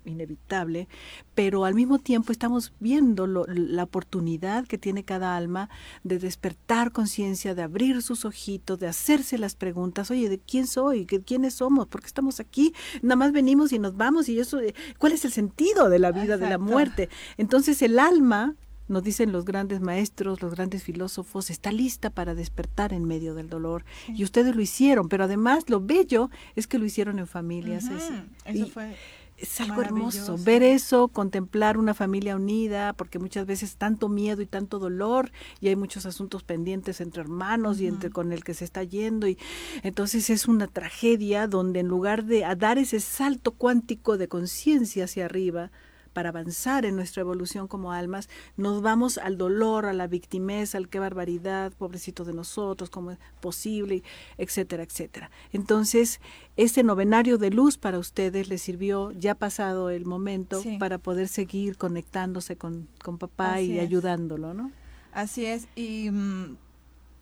inevitable, 0.08 0.88
pero 1.34 1.64
al 1.64 1.74
mismo 1.74 1.98
tiempo 1.98 2.32
estamos 2.32 2.72
viendo 2.80 3.26
lo- 3.26 3.46
la 3.46 3.84
oportunidad 3.84 4.66
que 4.66 4.78
tiene 4.78 5.04
cada 5.04 5.36
alma 5.36 5.68
de 6.04 6.18
despertar 6.18 6.92
conciencia, 6.92 7.54
de 7.54 7.62
abrir 7.62 8.02
sus 8.02 8.24
ojitos, 8.24 8.78
de 8.78 8.86
hacerse 8.88 9.38
las 9.38 9.54
preguntas, 9.54 10.10
oye, 10.10 10.28
¿de 10.28 10.38
quién 10.38 10.66
soy? 10.66 11.06
¿Qué- 11.06 11.20
¿Quiénes 11.22 11.54
somos? 11.54 11.86
¿Por 11.86 12.00
qué 12.00 12.06
estamos 12.06 12.40
aquí? 12.40 12.72
Nada 13.02 13.16
más 13.16 13.32
venimos 13.32 13.72
y 13.72 13.78
nos 13.78 13.96
vamos 13.96 14.28
y 14.28 14.38
eso, 14.38 14.60
eh, 14.60 14.74
¿cuál 14.98 15.12
es 15.12 15.24
el 15.24 15.32
sentido 15.32 15.88
de 15.88 15.98
la 15.98 16.12
vida, 16.12 16.36
de 16.36 16.48
la 16.48 16.58
muerte? 16.58 17.08
Entonces 17.36 17.82
el 17.82 17.98
alma, 17.98 18.54
nos 18.88 19.02
dicen 19.02 19.32
los 19.32 19.44
grandes 19.44 19.82
maestros, 19.82 20.40
los 20.40 20.52
grandes 20.54 20.82
filósofos, 20.82 21.50
está 21.50 21.70
lista 21.72 22.08
para 22.08 22.34
despertar 22.34 22.94
en 22.94 23.04
medio 23.04 23.34
del 23.34 23.50
dolor. 23.50 23.84
Y 24.08 24.24
ustedes 24.24 24.56
lo 24.56 24.62
hicieron, 24.62 25.10
pero 25.10 25.24
además 25.24 25.64
lo 25.68 25.80
bello 25.82 26.30
es 26.56 26.66
que 26.66 26.78
lo 26.78 26.86
hicieron 26.86 27.18
en 27.18 27.26
familia, 27.26 27.78
Ujú, 27.78 27.86
Ceci. 27.88 28.14
Eso 28.46 28.66
Y- 28.66 28.70
fue 28.70 28.96
es 29.38 29.60
algo 29.60 29.82
hermoso 29.82 30.36
ver 30.38 30.62
eso, 30.62 31.08
contemplar 31.08 31.78
una 31.78 31.94
familia 31.94 32.36
unida, 32.36 32.92
porque 32.92 33.18
muchas 33.18 33.46
veces 33.46 33.76
tanto 33.76 34.08
miedo 34.08 34.42
y 34.42 34.46
tanto 34.46 34.78
dolor 34.78 35.30
y 35.60 35.68
hay 35.68 35.76
muchos 35.76 36.06
asuntos 36.06 36.42
pendientes 36.42 37.00
entre 37.00 37.22
hermanos 37.22 37.80
y 37.80 37.86
entre 37.86 38.10
con 38.10 38.32
el 38.32 38.42
que 38.42 38.54
se 38.54 38.64
está 38.64 38.82
yendo 38.82 39.28
y 39.28 39.38
entonces 39.82 40.28
es 40.30 40.48
una 40.48 40.66
tragedia 40.66 41.46
donde 41.46 41.80
en 41.80 41.88
lugar 41.88 42.24
de 42.24 42.44
a 42.44 42.56
dar 42.56 42.78
ese 42.78 43.00
salto 43.00 43.52
cuántico 43.52 44.18
de 44.18 44.28
conciencia 44.28 45.04
hacia 45.04 45.26
arriba 45.26 45.70
para 46.18 46.30
avanzar 46.30 46.84
en 46.84 46.96
nuestra 46.96 47.20
evolución 47.20 47.68
como 47.68 47.92
almas, 47.92 48.28
nos 48.56 48.82
vamos 48.82 49.18
al 49.18 49.38
dolor, 49.38 49.86
a 49.86 49.92
la 49.92 50.08
victimez, 50.08 50.74
al 50.74 50.88
qué 50.88 50.98
barbaridad, 50.98 51.72
pobrecito 51.78 52.24
de 52.24 52.32
nosotros, 52.34 52.90
cómo 52.90 53.12
es 53.12 53.18
posible, 53.40 54.02
etcétera, 54.36 54.82
etcétera. 54.82 55.30
Entonces, 55.52 56.20
este 56.56 56.82
novenario 56.82 57.38
de 57.38 57.50
luz 57.50 57.78
para 57.78 58.00
ustedes 58.00 58.48
les 58.48 58.60
sirvió, 58.60 59.12
ya 59.12 59.36
pasado 59.36 59.90
el 59.90 60.06
momento, 60.06 60.60
Sí. 60.60 60.76
para 60.76 60.98
poder 60.98 61.28
seguir 61.28 61.76
conectándose 61.76 62.56
con, 62.56 62.88
con 63.00 63.18
papá 63.18 63.54
Así 63.54 63.74
y 63.74 63.78
es. 63.78 63.84
ayudándolo, 63.84 64.54
¿no? 64.54 64.72
Así 65.12 65.46
es, 65.46 65.68
y 65.76 66.10
mm, 66.10 66.56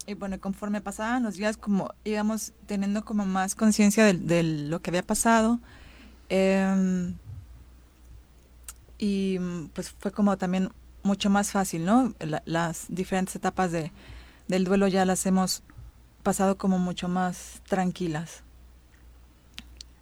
y 0.07 0.15
bueno, 0.15 0.41
conforme 0.41 0.81
pasaban 0.81 1.23
los 1.23 1.35
días, 1.35 1.59
como 1.59 1.91
íbamos 2.03 2.55
teniendo 2.65 3.05
como 3.05 3.27
más 3.27 3.55
conciencia 3.55 4.07
de, 4.07 4.43
lo 4.43 4.81
que 4.81 4.89
había 4.89 5.03
pasado. 5.03 5.61
Em, 6.31 7.15
y 8.99 9.39
pues 9.75 9.91
fue 9.91 10.13
como 10.13 10.37
también 10.37 10.71
mucho 11.03 11.31
más 11.31 11.53
fácil, 11.53 11.85
¿no? 11.85 12.15
las 12.45 12.87
diferentes 12.89 13.37
etapas 13.37 13.73
de, 13.73 13.93
del 14.49 14.65
duelo 14.65 14.89
ya 14.89 15.05
las 15.05 15.25
hemos 15.27 15.63
pasado 16.23 16.59
como 16.59 16.79
mucho 16.79 17.09
más 17.09 17.63
tranquilas. 17.69 18.43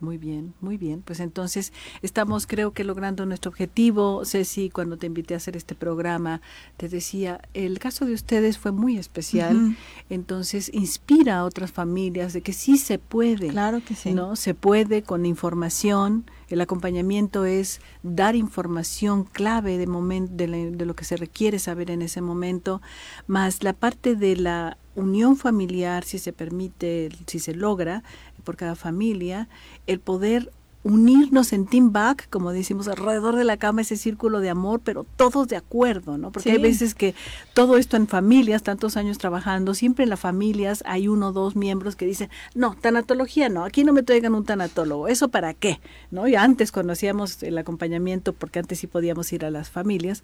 Muy 0.05 0.19
bien, 0.19 0.55
muy 0.61 0.77
bien. 0.77 1.03
Pues 1.03 1.21
entonces 1.21 1.73
estamos 2.03 2.47
creo 2.47 2.73
que 2.73 2.85
logrando 2.85 3.25
nuestro 3.25 3.51
objetivo. 3.51 4.25
Ceci, 4.25 4.69
cuando 4.69 4.99
te 4.99 5.07
invité 5.07 5.35
a 5.35 5.39
hacer 5.39 5.57
este 5.57 5.75
programa, 5.75 6.43
te 6.77 6.89
decía, 6.89 7.41
el 7.55 7.79
caso 7.79 8.05
de 8.05 8.13
ustedes 8.13 8.59
fue 8.59 8.71
muy 8.71 8.99
especial, 8.99 9.77
entonces 10.11 10.71
inspira 10.75 11.39
a 11.39 11.45
otras 11.45 11.73
familias 11.73 12.35
de 12.35 12.43
que 12.43 12.53
sí 12.53 12.77
se 12.77 12.99
puede. 12.99 13.49
Claro 13.49 13.83
que 13.83 13.95
sí. 13.95 14.13
¿No? 14.13 14.37
Se 14.37 14.55
puede 14.55 15.03
con 15.03 15.25
información. 15.25 16.31
El 16.49 16.61
acompañamiento 16.61 17.47
es 17.47 17.81
dar 18.03 18.37
información 18.37 19.25
clave 19.25 19.79
de, 19.79 19.87
momento, 19.87 20.35
de, 20.35 20.71
de 20.73 20.87
lo 20.87 20.95
que 20.95 21.05
se 21.05 21.17
requiere 21.17 21.59
saber 21.59 21.91
en 21.91 22.03
ese 22.03 22.21
momento, 22.21 22.83
más 23.27 23.63
la 23.63 23.73
parte 23.73 24.15
de 24.15 24.37
la 24.37 24.77
unión 24.95 25.37
familiar, 25.37 26.05
si 26.05 26.19
se 26.19 26.33
permite, 26.33 27.09
si 27.27 27.39
se 27.39 27.55
logra 27.55 28.03
por 28.45 28.57
cada 28.57 28.77
familia, 28.77 29.49
el 29.87 29.99
poder 30.01 30.53
unirnos 30.85 31.55
en 31.55 31.67
team 31.67 31.93
back, 31.93 32.29
como 32.29 32.53
decimos, 32.53 32.89
alrededor 32.89 33.37
de 33.37 33.45
la 33.45 33.57
cama, 33.57 33.81
ese 33.81 33.97
círculo 33.97 34.41
de 34.41 34.51
amor, 34.51 34.83
pero 34.85 35.07
todos 35.17 35.49
de 35.49 35.57
acuerdo, 35.57 36.19
¿no? 36.19 36.31
Porque 36.31 36.53
hay 36.53 36.59
veces 36.59 36.95
que 36.95 37.15
todo 37.55 37.79
esto 37.79 37.97
en 37.97 38.07
familias, 38.07 38.63
tantos 38.63 38.99
años 38.99 39.17
trabajando, 39.17 39.73
siempre 39.73 40.05
en 40.05 40.11
las 40.11 40.21
familias 40.21 40.85
hay 40.87 41.09
uno 41.09 41.29
o 41.29 41.33
dos 41.33 41.57
miembros 41.57 41.97
que 41.97 42.05
dicen, 42.05 42.29
no, 42.55 42.77
tanatología 42.79 43.49
no, 43.49 43.65
aquí 43.65 43.83
no 43.83 43.95
me 43.95 44.03
traigan 44.03 44.35
un 44.35 44.45
tanatólogo, 44.45 45.09
¿eso 45.09 45.29
para 45.29 45.55
qué? 45.55 45.81
¿No? 46.11 46.29
Y 46.29 46.35
antes 46.35 46.71
cuando 46.71 46.93
hacíamos 46.93 47.43
el 47.43 47.57
acompañamiento, 47.57 48.35
porque 48.35 48.59
antes 48.59 48.79
sí 48.79 48.87
podíamos 48.87 49.33
ir 49.33 49.47
a 49.47 49.51
las 49.51 49.71
familias, 49.71 50.23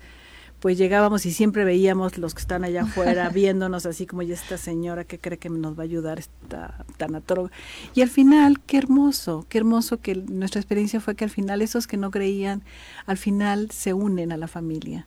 pues 0.60 0.78
llegábamos 0.78 1.26
y 1.26 1.32
siempre 1.32 1.64
veíamos 1.64 2.18
los 2.18 2.34
que 2.34 2.40
están 2.40 2.64
allá 2.64 2.82
afuera 2.82 3.28
viéndonos 3.34 3.86
así 3.86 4.06
como 4.06 4.22
ya 4.22 4.34
esta 4.34 4.58
señora 4.58 5.04
que 5.04 5.18
cree 5.18 5.38
que 5.38 5.48
nos 5.48 5.76
va 5.76 5.82
a 5.82 5.84
ayudar 5.84 6.18
esta 6.18 6.84
tanatóloga. 6.96 7.50
Y 7.94 8.02
al 8.02 8.10
final, 8.10 8.60
qué 8.60 8.76
hermoso, 8.78 9.46
qué 9.48 9.58
hermoso 9.58 10.00
que 10.00 10.14
nuestra 10.14 10.60
experiencia 10.60 11.00
fue 11.00 11.16
que 11.16 11.24
al 11.24 11.30
final 11.30 11.62
esos 11.62 11.86
que 11.86 11.96
no 11.96 12.10
creían, 12.10 12.62
al 13.06 13.16
final 13.16 13.70
se 13.70 13.94
unen 13.94 14.32
a 14.32 14.36
la 14.36 14.48
familia 14.48 15.06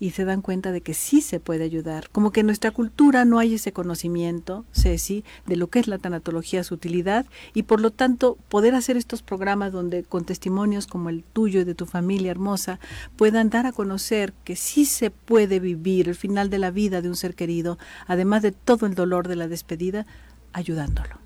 y 0.00 0.10
se 0.10 0.24
dan 0.24 0.40
cuenta 0.40 0.72
de 0.72 0.80
que 0.80 0.94
sí 0.94 1.20
se 1.20 1.38
puede 1.40 1.62
ayudar. 1.62 2.08
Como 2.10 2.32
que 2.32 2.40
en 2.40 2.46
nuestra 2.46 2.70
cultura 2.70 3.26
no 3.26 3.38
hay 3.38 3.54
ese 3.54 3.72
conocimiento, 3.72 4.64
Ceci, 4.72 5.24
de 5.46 5.56
lo 5.56 5.68
que 5.68 5.78
es 5.78 5.88
la 5.88 5.98
tanatología, 5.98 6.64
su 6.64 6.74
utilidad, 6.74 7.26
y 7.52 7.64
por 7.64 7.82
lo 7.82 7.90
tanto 7.90 8.38
poder 8.48 8.74
hacer 8.74 8.96
estos 8.96 9.22
programas 9.22 9.72
donde 9.72 10.02
con 10.02 10.24
testimonios 10.24 10.86
como 10.86 11.10
el 11.10 11.22
tuyo 11.22 11.60
y 11.60 11.64
de 11.64 11.74
tu 11.74 11.84
familia 11.84 12.30
hermosa 12.30 12.80
puedan 13.16 13.50
dar 13.50 13.66
a 13.66 13.72
conocer 13.72 14.32
que 14.42 14.56
sí 14.56 14.86
se 14.86 15.10
puede 15.10 15.60
vivir 15.60 16.08
el 16.08 16.14
final 16.14 16.48
de 16.48 16.58
la 16.58 16.70
vida 16.70 17.02
de 17.02 17.08
un 17.10 17.16
ser 17.16 17.34
querido, 17.34 17.78
además 18.06 18.40
de 18.40 18.52
todo 18.52 18.86
el 18.86 18.94
dolor 18.94 19.28
de 19.28 19.36
la 19.36 19.48
despedida, 19.48 20.06
ayudándolo. 20.54 21.18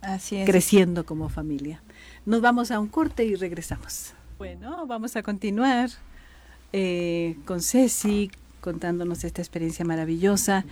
Así 0.00 0.36
es. 0.36 0.48
Creciendo 0.48 1.04
como 1.04 1.28
familia. 1.28 1.82
Nos 2.24 2.40
vamos 2.40 2.70
a 2.70 2.80
un 2.80 2.88
corte 2.88 3.26
y 3.26 3.34
regresamos. 3.34 4.14
Bueno, 4.38 4.86
vamos 4.86 5.14
a 5.16 5.22
continuar 5.22 5.90
eh, 6.72 7.36
con 7.44 7.60
Ceci, 7.62 8.30
contándonos 8.60 9.24
esta 9.24 9.42
experiencia 9.42 9.84
maravillosa. 9.84 10.64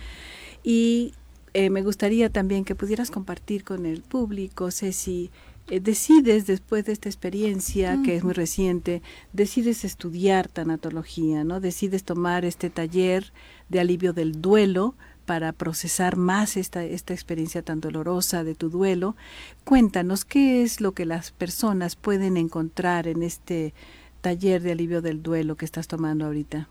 Y 0.63 1.13
eh, 1.53 1.69
me 1.69 1.81
gustaría 1.81 2.29
también 2.29 2.65
que 2.65 2.75
pudieras 2.75 3.11
compartir 3.11 3.63
con 3.63 3.85
el 3.85 4.01
público, 4.01 4.69
Ceci, 4.71 5.31
eh, 5.69 5.81
decides 5.81 6.47
después 6.47 6.85
de 6.85 6.93
esta 6.93 7.09
experiencia, 7.09 7.99
que 8.03 8.15
es 8.15 8.23
muy 8.23 8.33
reciente, 8.33 9.01
decides 9.33 9.83
estudiar 9.83 10.47
tanatología, 10.47 11.43
¿no? 11.43 11.59
Decides 11.59 12.03
tomar 12.05 12.45
este 12.45 12.69
taller 12.69 13.33
de 13.67 13.81
alivio 13.81 14.13
del 14.13 14.41
duelo 14.41 14.95
para 15.25 15.51
procesar 15.51 16.15
más 16.15 16.55
esta, 16.55 16.85
esta 16.85 17.13
experiencia 17.13 17.61
tan 17.61 17.81
dolorosa 17.81 18.45
de 18.45 18.55
tu 18.55 18.69
duelo. 18.69 19.17
Cuéntanos, 19.65 20.23
¿qué 20.23 20.63
es 20.63 20.79
lo 20.79 20.93
que 20.93 21.05
las 21.05 21.31
personas 21.31 21.97
pueden 21.97 22.37
encontrar 22.37 23.07
en 23.09 23.21
este 23.21 23.73
taller 24.21 24.61
de 24.61 24.71
alivio 24.71 25.01
del 25.01 25.21
duelo 25.23 25.55
que 25.55 25.65
estás 25.65 25.87
tomando 25.87 26.25
ahorita? 26.25 26.67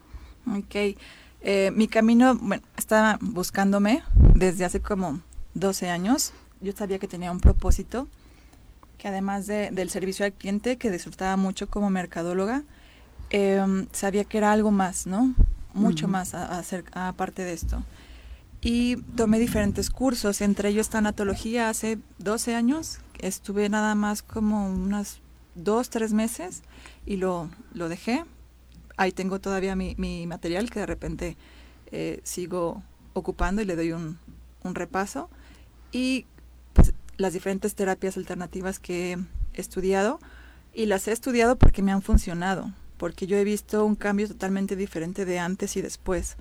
Ok. 0.46 0.96
Eh, 1.42 1.70
mi 1.74 1.86
camino, 1.86 2.36
bueno, 2.36 2.62
estaba 2.76 3.18
buscándome 3.20 4.02
desde 4.34 4.64
hace 4.64 4.80
como 4.80 5.20
12 5.54 5.90
años. 5.90 6.32
Yo 6.60 6.72
sabía 6.72 6.98
que 6.98 7.08
tenía 7.08 7.30
un 7.30 7.40
propósito, 7.40 8.08
que 8.98 9.08
además 9.08 9.46
de, 9.46 9.70
del 9.70 9.90
servicio 9.90 10.24
al 10.24 10.32
cliente, 10.32 10.76
que 10.76 10.90
disfrutaba 10.90 11.36
mucho 11.36 11.68
como 11.68 11.90
mercadóloga, 11.90 12.62
em, 13.30 13.86
sabía 13.92 14.24
que 14.24 14.38
era 14.38 14.52
algo 14.52 14.70
más, 14.70 15.06
¿no? 15.06 15.34
Mucho 15.74 16.08
más 16.08 16.34
a, 16.34 16.58
hacer, 16.58 16.84
aparte 16.92 17.42
de 17.42 17.52
esto. 17.52 17.84
Y 18.62 18.96
tomé 19.14 19.38
diferentes 19.38 19.90
cursos, 19.90 20.40
entre 20.40 20.70
ellos 20.70 20.88
tanatología 20.88 21.68
hace 21.68 21.98
12 22.18 22.54
años. 22.54 22.98
Estuve 23.18 23.68
nada 23.68 23.94
más 23.94 24.22
como 24.22 24.68
unas 24.68 25.20
dos, 25.56 25.90
tres 25.90 26.12
meses 26.12 26.62
y 27.04 27.16
lo, 27.16 27.50
lo 27.72 27.88
dejé. 27.88 28.24
Ahí 28.96 29.12
tengo 29.12 29.40
todavía 29.40 29.74
mi, 29.74 29.94
mi 29.98 30.26
material 30.26 30.70
que 30.70 30.80
de 30.80 30.86
repente 30.86 31.36
eh, 31.90 32.20
sigo 32.22 32.82
ocupando 33.12 33.62
y 33.62 33.64
le 33.64 33.76
doy 33.76 33.92
un, 33.92 34.18
un 34.62 34.74
repaso. 34.74 35.28
Y 35.92 36.26
pues, 36.72 36.94
las 37.16 37.32
diferentes 37.32 37.74
terapias 37.74 38.16
alternativas 38.16 38.78
que 38.78 39.18
he 39.54 39.60
estudiado 39.60 40.18
y 40.72 40.86
las 40.86 41.08
he 41.08 41.12
estudiado 41.12 41.56
porque 41.56 41.82
me 41.82 41.92
han 41.92 42.02
funcionado, 42.02 42.72
porque 42.98 43.26
yo 43.26 43.36
he 43.36 43.44
visto 43.44 43.84
un 43.84 43.96
cambio 43.96 44.28
totalmente 44.28 44.76
diferente 44.76 45.24
de 45.24 45.38
antes 45.38 45.76
y 45.76 45.82
después. 45.82 46.36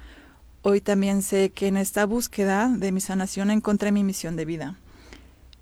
Hoy 0.61 0.81
también 0.81 1.21
sé 1.21 1.51
que 1.51 1.67
en 1.67 1.77
esta 1.77 2.05
búsqueda 2.05 2.69
de 2.69 2.91
mi 2.91 2.99
sanación 2.99 3.51
encontré 3.51 3.91
mi 3.91 4.03
misión 4.03 4.35
de 4.35 4.45
vida. 4.45 4.79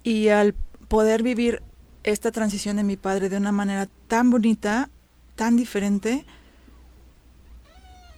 Y 0.01 0.29
al 0.29 0.55
poder 0.87 1.23
vivir 1.23 1.61
esta 2.03 2.31
transición 2.31 2.77
de 2.77 2.83
mi 2.83 2.97
padre 2.97 3.29
de 3.29 3.37
una 3.37 3.51
manera 3.51 3.87
tan 4.07 4.29
bonita, 4.29 4.89
tan 5.35 5.55
diferente, 5.55 6.25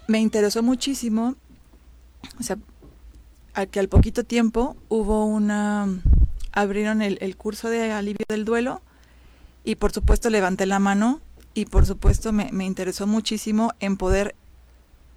me 0.08 0.20
interesó 0.20 0.64
muchísimo, 0.64 1.36
o 2.40 2.44
sea, 2.44 2.58
a 3.54 3.66
que 3.66 3.80
al 3.80 3.88
poquito 3.88 4.24
tiempo 4.24 4.76
hubo 4.90 5.26
una, 5.26 5.88
abrieron 6.52 7.02
el, 7.02 7.38
curso 7.38 7.70
de 7.70 7.92
alivio 7.92 8.26
del 8.28 8.46
duelo 8.46 8.82
y 9.64 9.76
por 9.76 9.92
supuesto 9.92 10.30
levanté 10.30 10.66
la 10.66 10.80
mano 10.80 11.22
y 11.54 11.66
por 11.66 11.86
supuesto 11.86 12.34
me, 12.34 12.52
me 12.52 12.66
interesó 12.66 13.08
muchísimo 13.08 13.72
en 13.80 13.98
poder 13.98 14.36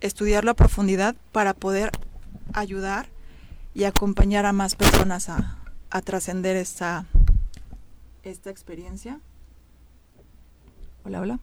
estudiarlo 0.00 0.52
a 0.52 0.54
profundidad 0.54 1.16
para 1.32 1.52
poder 1.52 1.90
ayudar 2.52 3.08
y 3.74 3.84
acompañar 3.84 4.46
a 4.46 4.52
más 4.52 4.76
personas 4.76 5.28
a, 5.28 5.58
a 5.90 6.00
trascender 6.00 6.56
esta, 6.56 7.06
esta 8.30 8.50
experiencia. 8.50 9.20
Hola, 11.04 11.20
hola. 11.20 11.40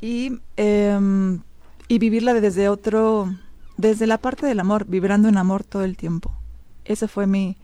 Y, 0.00 0.40
em, 0.56 1.42
y 1.88 1.98
vivirla 1.98 2.34
desde 2.34 2.68
otro, 2.68 3.34
desde 3.76 4.06
la 4.06 4.18
parte 4.18 4.46
del 4.46 4.60
amor, 4.60 4.86
vibrando 4.86 5.28
en 5.28 5.36
amor 5.36 5.64
todo 5.64 5.84
el 5.84 5.96
tiempo. 5.96 6.32
Esa 6.84 7.08
fue 7.08 7.26
mi, 7.26 7.56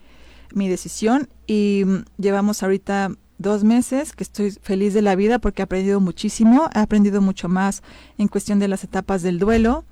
mi 0.55 0.69
decisión 0.69 1.29
y 1.47 1.83
mm, 1.85 2.05
llevamos 2.19 2.63
ahorita 2.63 3.13
dos 3.39 3.65
meses 3.65 4.13
que 4.13 4.25
estoy 4.25 4.51
feliz 4.51 4.95
de 4.95 5.03
la 5.03 5.15
vida 5.15 5.39
porque 5.39 5.63
he 5.63 5.65
aprendido 5.65 6.01
muchísimo, 6.01 6.69
he 6.75 6.79
aprendido 6.79 7.21
mucho 7.21 7.49
más 7.49 7.83
en 8.19 8.29
cuestión 8.29 8.59
de 8.59 8.69
las 8.69 8.85
etapas 8.85 9.23
del 9.23 9.39
duelo, 9.39 9.85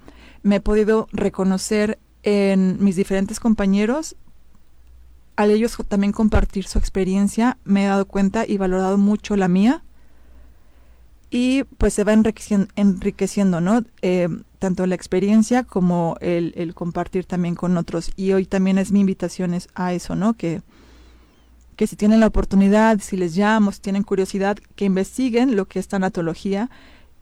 me 0.42 0.57
he 0.57 0.61
podido 0.61 1.09
reconocer 1.12 1.99
en 2.22 2.83
mis 2.83 2.96
diferentes 2.96 3.38
compañeros 3.40 4.16
al 5.37 5.51
ellos 5.51 5.77
también 5.87 6.12
compartir 6.12 6.66
su 6.66 6.79
experiencia, 6.79 7.59
me 7.64 7.85
he 7.85 7.87
dado 7.87 8.07
cuenta 8.07 8.44
y 8.46 8.57
valorado 8.57 8.99
mucho 8.99 9.37
la 9.37 9.49
mía. 9.49 9.83
Y 11.31 11.64
pues 11.79 11.92
se 11.92 12.05
va 12.05 12.12
enriqueciendo, 12.12 12.68
enriqueciendo 12.77 13.61
¿no? 13.61 13.83
Eh, 14.01 14.29
tanto 14.59 14.87
la 14.87 14.94
experiencia 14.94 15.64
como 15.64 16.16
el, 16.20 16.72
compartir 16.75 17.27
también 17.27 17.55
con 17.55 17.77
otros. 17.77 18.12
Y 18.16 18.33
hoy 18.33 18.46
también 18.46 18.79
es 18.79 18.92
mi 18.92 19.01
invitación 19.01 19.57
a 19.75 19.92
eso, 19.92 20.14
¿no? 20.16 20.35
Que, 20.35 20.62
que 21.75 21.87
si 21.87 21.96
tienen 21.96 22.20
la 22.20 22.29
oportunidad, 22.29 23.01
si 23.01 23.16
les 23.16 23.37
llamo, 23.37 23.72
si 23.72 23.81
tienen 23.81 24.03
curiosidad, 24.03 24.57
que 24.77 24.87
investiguen 24.87 25.57
lo 25.57 25.66
que 25.66 25.79
es 25.79 25.88
tanatología. 25.88 26.70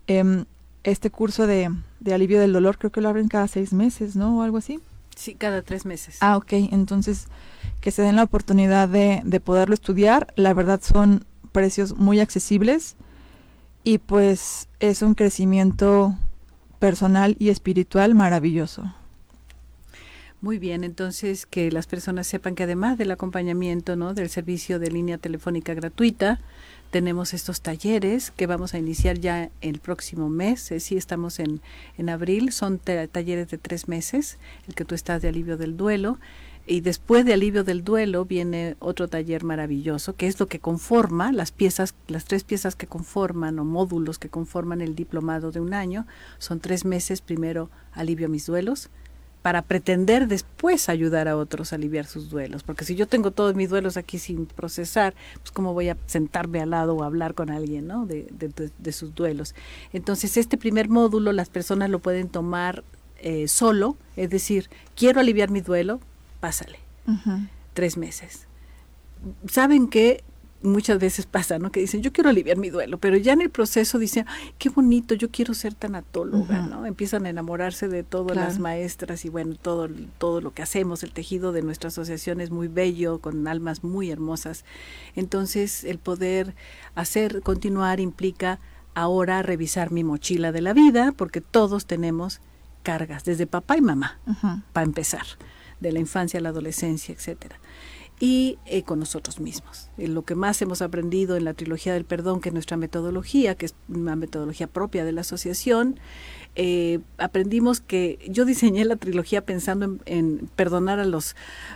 Em, 0.07 0.44
este 0.85 1.11
curso 1.11 1.46
de, 1.46 1.74
de 2.00 2.14
alivio 2.14 2.38
del 2.38 2.53
dolor 2.53 2.79
creo 2.79 2.92
que 2.92 3.00
lo 3.00 3.09
abren 3.09 3.29
cada 3.29 3.48
seis 3.48 3.72
meses, 3.72 4.14
¿no? 4.14 4.38
O 4.38 4.42
algo 4.42 4.59
así. 4.59 4.81
Sí, 5.16 5.35
cada 5.35 5.62
tres 5.62 5.87
meses. 5.87 6.18
Ah, 6.20 6.37
ok. 6.37 6.53
Entonces, 6.53 7.27
que 7.85 7.90
se 7.90 8.01
den 8.01 8.16
la 8.16 8.23
oportunidad 8.23 8.88
de, 8.88 9.20
de 9.27 9.40
poderlo 9.40 9.75
estudiar. 9.75 10.33
La 10.37 10.55
verdad 10.55 10.81
son 10.83 11.27
precios 11.53 11.94
muy 11.99 12.18
accesibles 12.18 12.97
y 13.85 13.99
pues 13.99 14.68
es 14.81 15.03
un 15.03 15.12
crecimiento 15.12 16.16
personal 16.79 17.37
y 17.38 17.51
espiritual 17.51 18.14
maravilloso. 18.14 18.90
Muy 20.40 20.59
bien, 20.59 20.83
entonces 20.83 21.44
que 21.44 21.70
las 21.70 21.87
personas 21.87 22.27
sepan 22.27 22.55
que 22.55 22.62
además 22.62 22.97
del 22.97 23.11
acompañamiento, 23.11 23.97
¿no? 23.97 24.14
del 24.14 24.31
servicio 24.31 24.79
de 24.79 24.90
línea 24.90 25.18
telefónica 25.18 25.75
gratuita, 25.75 26.40
tenemos 26.90 27.35
estos 27.35 27.61
talleres 27.61 28.31
que 28.31 28.47
vamos 28.47 28.73
a 28.73 28.79
iniciar 28.79 29.18
ya 29.18 29.51
el 29.61 29.79
próximo 29.79 30.31
mes. 30.31 30.70
Eh, 30.70 30.81
sí, 30.81 30.97
estamos 30.97 31.38
en, 31.38 31.61
en 31.99 32.09
abril. 32.09 32.51
Son 32.53 32.79
talleres 32.79 33.51
de 33.51 33.59
tres 33.59 33.88
meses, 33.88 34.38
el 34.68 34.75
que 34.75 34.87
tú 34.87 34.94
estás 34.94 35.20
de 35.20 35.29
alivio 35.29 35.59
del 35.59 35.77
duelo. 35.77 36.18
Y 36.66 36.81
después 36.81 37.27
de 37.27 37.35
alivio 37.35 37.62
del 37.62 37.85
duelo 37.85 38.24
viene 38.24 38.77
otro 38.79 39.07
taller 39.09 39.44
maravilloso, 39.44 40.16
que 40.16 40.27
es 40.27 40.40
lo 40.40 40.46
que 40.46 40.61
conforma 40.61 41.31
las 41.31 41.53
piezas, 41.53 41.94
las 42.09 42.24
tres 42.24 42.42
piezas 42.42 42.74
que 42.74 42.87
conforman 42.87 43.59
o 43.59 43.64
módulos 43.64 44.18
que 44.18 44.31
conforman 44.31 44.81
el 44.81 44.94
diplomado 44.94 45.53
de 45.53 45.61
un 45.61 45.74
año. 45.74 46.07
Son 46.38 46.61
tres 46.61 46.87
meses, 46.87 47.20
primero 47.20 47.68
alivio 47.92 48.31
mis 48.31 48.46
duelos, 48.46 48.88
para 49.42 49.61
pretender 49.61 50.27
después 50.27 50.88
ayudar 50.88 51.29
a 51.29 51.37
otros 51.37 51.72
a 51.72 51.77
aliviar 51.77 52.07
sus 52.07 52.31
duelos. 52.31 52.62
Porque 52.62 52.87
si 52.87 52.94
yo 52.94 53.07
tengo 53.07 53.31
todos 53.31 53.55
mis 53.55 53.68
duelos 53.68 53.98
aquí 53.98 54.18
sin 54.18 54.46
procesar, 54.46 55.14
pues 55.40 55.50
cómo 55.50 55.74
voy 55.74 55.90
a 55.90 55.98
sentarme 56.07 56.62
al 56.62 56.70
lado 56.70 56.94
o 56.94 57.03
hablar 57.03 57.35
con 57.35 57.50
alguien 57.50 57.87
¿no? 57.87 58.07
de, 58.07 58.27
de, 58.33 58.92
sus 58.92 59.14
duelos. 59.14 59.55
Entonces, 59.92 60.38
este 60.38 60.57
primer 60.57 60.88
módulo 60.88 61.31
las 61.33 61.50
personas 61.50 61.90
lo 61.90 61.98
pueden 61.98 62.31
tomar 62.31 62.85
eh, 63.18 63.46
solo, 63.46 63.98
es 64.16 64.31
decir, 64.31 64.70
quiero 64.96 65.20
aliviar 65.20 65.50
mi 65.50 65.61
duelo, 65.61 66.00
pásale. 66.45 66.79
Tres 67.73 67.97
meses. 67.97 68.47
¿Saben 69.49 69.89
que 69.89 70.23
muchas 70.61 70.99
veces 70.99 71.25
pasa, 71.25 71.59
¿no? 71.59 71.73
Que 71.73 71.81
dicen, 71.81 72.03
yo 72.03 72.13
quiero 72.13 72.29
aliviar 72.29 72.59
mi 72.59 72.69
duelo, 72.69 72.99
pero 72.99 73.17
ya 73.17 73.33
en 73.33 73.41
el 73.41 73.49
proceso 73.49 73.99
dicen, 73.99 74.27
qué 74.59 74.69
bonito, 74.69 75.15
yo 75.15 75.31
quiero 75.31 75.55
ser 75.55 75.73
tanatóloga, 75.73 76.61
¿no? 76.61 76.85
Empiezan 76.85 77.25
a 77.25 77.31
enamorarse 77.31 77.89
de 77.89 78.03
todas 78.03 78.37
las 78.37 78.59
maestras 78.59 79.25
y 79.25 79.31
bueno, 79.31 79.55
todo, 79.55 79.89
todo 80.19 80.43
lo 80.43 80.53
que 80.53 80.61
hacemos, 80.61 81.03
el 81.03 81.13
tejido 81.13 81.53
de 81.53 81.63
nuestra 81.63 81.89
asociación 81.89 82.43
es 82.43 82.51
muy 82.51 82.69
bello, 82.69 83.21
con 83.21 83.49
almas 83.49 83.83
muy 83.83 84.11
hermosas. 84.11 84.67
Entonces, 85.17 85.83
el 85.83 85.97
poder 85.97 86.55
hacer, 86.95 87.41
continuar 87.41 88.01
implica 88.01 88.59
ahora 88.95 89.43
revisar 89.43 89.91
mi 89.93 90.05
mochila 90.05 90.53
de 90.53 90.61
la 90.61 90.75
vida, 90.75 91.13
porque 91.17 91.41
todos 91.41 91.87
tenemos 91.87 92.43
cargas, 92.83 93.25
desde 93.25 93.47
papá 93.47 93.79
y 93.79 93.81
mamá, 93.81 94.19
para 94.75 94.85
empezar, 94.85 95.25
de 95.88 95.92
la 95.92 96.01
infancia 96.01 96.40
a 96.40 96.42
la 96.42 96.49
adolescencia, 96.49 97.14
etcétera 97.14 97.61
y 98.20 98.59
eh, 98.66 98.83
con 98.83 99.01
nosotros 99.01 99.40
mismos. 99.40 99.90
Eh, 99.99 100.09
lo 100.09 100.25
que 100.25 100.35
más 100.35 100.61
hemos 100.62 100.83
aprendido 100.83 101.37
en 101.37 101.44
la 101.44 101.55
trilogía 101.55 101.94
del 101.94 102.05
perdón, 102.05 102.40
que 102.40 102.51
es 102.51 102.53
nuestra 102.53 102.77
metodología, 102.77 103.55
que 103.57 103.66
es 103.66 103.75
una 103.88 104.16
metodología 104.16 104.66
propia 104.66 105.05
de 105.05 105.12
la 105.12 105.23
asociación, 105.23 105.99
eh, 106.57 107.01
aprendimos 107.19 107.81
que 107.81 108.19
yo 108.29 108.45
diseñé 108.45 108.85
la 108.85 108.95
trilogía 108.97 109.45
pensando 109.45 109.99
en, 110.07 110.49
perdonar 110.55 111.01
a 111.01 111.05
los 111.05 111.35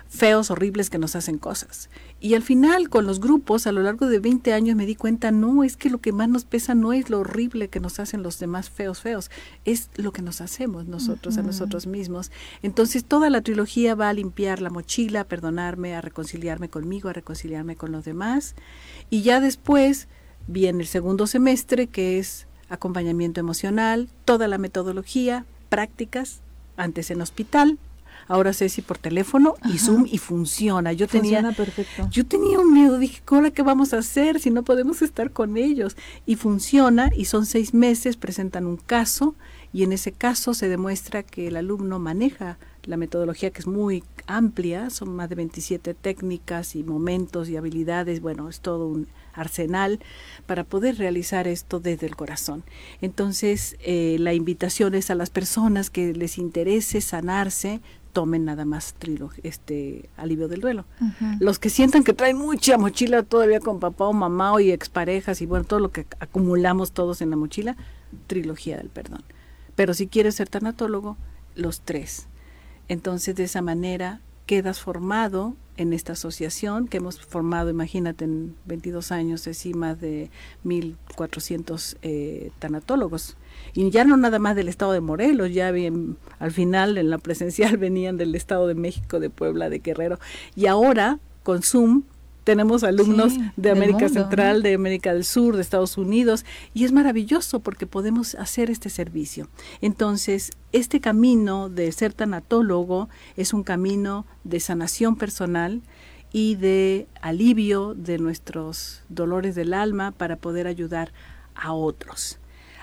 feos, 0.08 0.50
horribles 0.50 0.88
que 0.88 0.98
nos 0.98 1.16
hacen 1.16 1.38
cosas. 1.38 1.90
Y 2.20 2.34
al 2.34 2.42
final, 2.42 2.88
con 2.88 3.06
los 3.06 3.20
grupos, 3.20 3.66
a 3.66 3.72
lo 3.72 3.82
largo 3.82 4.06
de 4.06 4.20
20 4.20 4.52
años 4.52 4.76
me 4.76 4.86
di 4.86 4.94
cuenta, 4.94 5.30
no, 5.30 5.64
es 5.64 5.76
que 5.76 5.90
lo 5.90 5.98
que 5.98 6.12
más 6.12 6.28
nos 6.28 6.44
pesa 6.44 6.74
no 6.74 6.92
es 6.92 7.10
lo 7.10 7.20
horrible 7.20 7.68
que 7.68 7.80
nos 7.80 8.00
hacen 8.00 8.22
los 8.22 8.38
demás 8.38 8.70
feos, 8.70 9.00
feos, 9.00 9.30
es 9.64 9.90
lo 9.96 10.12
que 10.12 10.22
nos 10.22 10.40
hacemos 10.40 10.86
nosotros 10.86 11.38
a 11.38 11.42
nosotros 11.42 11.86
mismos. 11.86 12.30
Entonces, 12.62 13.04
toda 13.04 13.30
la 13.30 13.42
trilogía 13.42 13.94
va 13.94 14.08
a 14.08 14.12
limpiar 14.12 14.60
la 14.60 14.70
mochila, 14.70 15.20
a 15.20 15.24
perdonarme, 15.24 15.94
a 15.94 16.00
reconciliarme 16.00 16.68
conmigo, 16.68 17.08
a 17.08 17.12
reconciliarme 17.12 17.76
con 17.76 17.92
los 17.92 18.04
demás. 18.04 18.54
Y 19.10 19.22
ya 19.22 19.40
después 19.40 20.08
viene 20.48 20.82
el 20.82 20.88
segundo 20.88 21.26
semestre, 21.26 21.86
que 21.86 22.18
es 22.18 22.47
acompañamiento 22.68 23.40
emocional, 23.40 24.08
toda 24.24 24.48
la 24.48 24.58
metodología, 24.58 25.44
prácticas, 25.68 26.40
antes 26.76 27.10
en 27.10 27.20
hospital, 27.20 27.78
ahora 28.28 28.52
sé 28.52 28.68
si 28.68 28.82
por 28.82 28.98
teléfono 28.98 29.54
y 29.64 29.78
Zoom 29.78 30.06
y 30.06 30.18
funciona. 30.18 30.92
Yo 30.92 31.08
tenía 31.08 31.42
perfecto. 31.52 32.08
Yo 32.10 32.26
tenía 32.26 32.60
un 32.60 32.72
miedo, 32.72 32.98
dije, 32.98 33.22
¿qué 33.54 33.62
vamos 33.62 33.92
a 33.92 33.98
hacer 33.98 34.38
si 34.38 34.50
no 34.50 34.62
podemos 34.62 35.02
estar 35.02 35.32
con 35.32 35.56
ellos? 35.56 35.96
Y 36.26 36.36
funciona 36.36 37.10
y 37.16 37.24
son 37.24 37.46
seis 37.46 37.74
meses, 37.74 38.16
presentan 38.16 38.66
un 38.66 38.76
caso 38.76 39.34
y 39.72 39.82
en 39.82 39.92
ese 39.92 40.12
caso 40.12 40.54
se 40.54 40.68
demuestra 40.68 41.22
que 41.22 41.48
el 41.48 41.56
alumno 41.56 41.98
maneja 41.98 42.58
la 42.84 42.96
metodología 42.96 43.50
que 43.50 43.60
es 43.60 43.66
muy 43.66 44.02
amplia, 44.26 44.88
son 44.90 45.14
más 45.14 45.28
de 45.28 45.34
27 45.34 45.94
técnicas 45.94 46.74
y 46.74 46.82
momentos 46.82 47.48
y 47.48 47.56
habilidades, 47.56 48.20
bueno, 48.20 48.48
es 48.48 48.60
todo 48.60 48.86
un 48.88 49.08
arsenal 49.40 50.00
para 50.46 50.64
poder 50.64 50.98
realizar 50.98 51.48
esto 51.48 51.80
desde 51.80 52.06
el 52.06 52.16
corazón. 52.16 52.64
Entonces, 53.00 53.76
eh, 53.80 54.16
la 54.18 54.34
invitación 54.34 54.94
es 54.94 55.10
a 55.10 55.14
las 55.14 55.30
personas 55.30 55.90
que 55.90 56.12
les 56.12 56.38
interese 56.38 57.00
sanarse, 57.00 57.80
tomen 58.12 58.44
nada 58.44 58.64
más 58.64 58.94
este 59.42 60.08
alivio 60.16 60.48
del 60.48 60.60
duelo. 60.60 60.84
Los 61.38 61.58
que 61.58 61.70
sientan 61.70 62.02
que 62.04 62.12
traen 62.12 62.36
mucha 62.36 62.76
mochila 62.78 63.22
todavía 63.22 63.60
con 63.60 63.78
papá 63.78 64.06
o 64.06 64.12
mamá 64.12 64.52
o 64.52 64.60
y 64.60 64.72
exparejas 64.72 65.40
y 65.40 65.46
bueno, 65.46 65.64
todo 65.64 65.78
lo 65.78 65.92
que 65.92 66.06
acumulamos 66.18 66.92
todos 66.92 67.20
en 67.22 67.30
la 67.30 67.36
mochila, 67.36 67.76
trilogía 68.26 68.76
del 68.76 68.88
perdón. 68.88 69.22
Pero 69.76 69.94
si 69.94 70.08
quieres 70.08 70.34
ser 70.34 70.48
tanatólogo, 70.48 71.16
los 71.54 71.80
tres. 71.82 72.26
Entonces, 72.88 73.36
de 73.36 73.44
esa 73.44 73.62
manera 73.62 74.20
quedas 74.48 74.80
formado 74.80 75.54
en 75.76 75.92
esta 75.92 76.14
asociación 76.14 76.88
que 76.88 76.96
hemos 76.96 77.20
formado, 77.20 77.68
imagínate, 77.68 78.24
en 78.24 78.56
22 78.64 79.12
años, 79.12 79.46
así 79.46 79.74
más 79.74 80.00
de 80.00 80.30
1.400 80.64 81.98
eh, 82.00 82.50
tanatólogos. 82.58 83.36
Y 83.74 83.90
ya 83.90 84.04
no 84.04 84.16
nada 84.16 84.38
más 84.38 84.56
del 84.56 84.68
estado 84.68 84.92
de 84.92 85.02
Morelos, 85.02 85.52
ya 85.52 85.70
bien, 85.70 86.16
al 86.38 86.50
final 86.50 86.96
en 86.96 87.10
la 87.10 87.18
presencial 87.18 87.76
venían 87.76 88.16
del 88.16 88.34
estado 88.34 88.66
de 88.66 88.74
México, 88.74 89.20
de 89.20 89.28
Puebla, 89.28 89.68
de 89.68 89.80
Guerrero. 89.80 90.18
Y 90.56 90.64
ahora, 90.66 91.20
con 91.42 91.62
Zoom, 91.62 92.04
tenemos 92.48 92.82
alumnos 92.82 93.34
de 93.58 93.70
América 93.70 94.08
Central, 94.08 94.62
de 94.62 94.72
América 94.72 95.12
del 95.12 95.24
Sur, 95.24 95.54
de 95.54 95.60
Estados 95.60 95.98
Unidos, 95.98 96.46
y 96.72 96.86
es 96.86 96.92
maravilloso 96.92 97.60
porque 97.60 97.86
podemos 97.86 98.34
hacer 98.36 98.70
este 98.70 98.88
servicio. 98.88 99.50
Entonces, 99.82 100.52
este 100.72 100.98
camino 100.98 101.68
de 101.68 101.92
ser 101.92 102.14
tanatólogo 102.14 103.10
es 103.36 103.52
un 103.52 103.64
camino 103.64 104.24
de 104.44 104.60
sanación 104.60 105.16
personal 105.16 105.82
y 106.32 106.54
de 106.54 107.06
alivio 107.20 107.92
de 107.92 108.16
nuestros 108.16 109.02
dolores 109.10 109.54
del 109.54 109.74
alma 109.74 110.12
para 110.12 110.36
poder 110.36 110.66
ayudar 110.68 111.12
a 111.54 111.74
otros. 111.74 112.38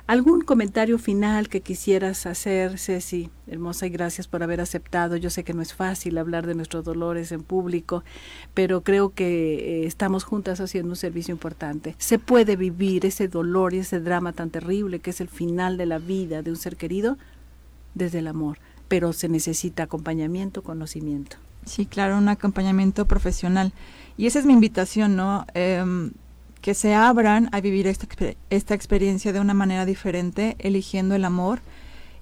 ¿Algún 0.07 0.41
comentario 0.41 0.99
final 0.99 1.49
que 1.49 1.61
quisieras 1.61 2.27
hacer, 2.27 2.77
Ceci? 2.77 3.31
Hermosa 3.47 3.87
y 3.87 3.89
gracias 3.89 4.27
por 4.27 4.43
haber 4.43 4.61
aceptado. 4.61 5.15
Yo 5.15 5.31
sé 5.31 5.43
que 5.43 5.55
no 5.55 5.63
es 5.63 5.73
fácil 5.73 6.19
hablar 6.19 6.45
de 6.45 6.53
nuestros 6.53 6.83
dolores 6.83 7.31
en 7.31 7.41
público, 7.41 8.03
pero 8.53 8.81
creo 8.81 9.09
que 9.09 9.55
eh, 9.55 9.87
estamos 9.87 10.23
juntas 10.23 10.61
haciendo 10.61 10.91
un 10.91 10.95
servicio 10.95 11.31
importante. 11.31 11.95
Se 11.97 12.19
puede 12.19 12.55
vivir 12.55 13.03
ese 13.03 13.27
dolor 13.27 13.73
y 13.73 13.79
ese 13.79 13.99
drama 13.99 14.31
tan 14.31 14.51
terrible 14.51 14.99
que 14.99 15.09
es 15.09 15.21
el 15.21 15.27
final 15.27 15.75
de 15.75 15.87
la 15.87 15.97
vida 15.97 16.43
de 16.43 16.51
un 16.51 16.57
ser 16.57 16.75
querido 16.77 17.17
desde 17.95 18.19
el 18.19 18.27
amor, 18.27 18.59
pero 18.87 19.11
se 19.11 19.27
necesita 19.27 19.83
acompañamiento, 19.83 20.61
conocimiento. 20.61 21.37
Sí, 21.65 21.87
claro, 21.87 22.19
un 22.19 22.29
acompañamiento 22.29 23.05
profesional. 23.05 23.73
Y 24.17 24.27
esa 24.27 24.37
es 24.37 24.45
mi 24.45 24.53
invitación, 24.53 25.15
¿no? 25.15 25.47
Em, 25.55 26.11
que 26.65 26.73
se 26.73 26.95
abran 26.95 27.47
a 27.51 27.61
vivir 27.61 27.85
esta, 27.85 28.07
esta 28.49 28.73
experiencia 28.73 29.31
de 29.31 29.39
una 29.39 29.53
manera 29.53 29.85
diferente, 29.85 30.55
eligiendo 30.57 31.13
el 31.13 31.23
amor. 31.23 31.59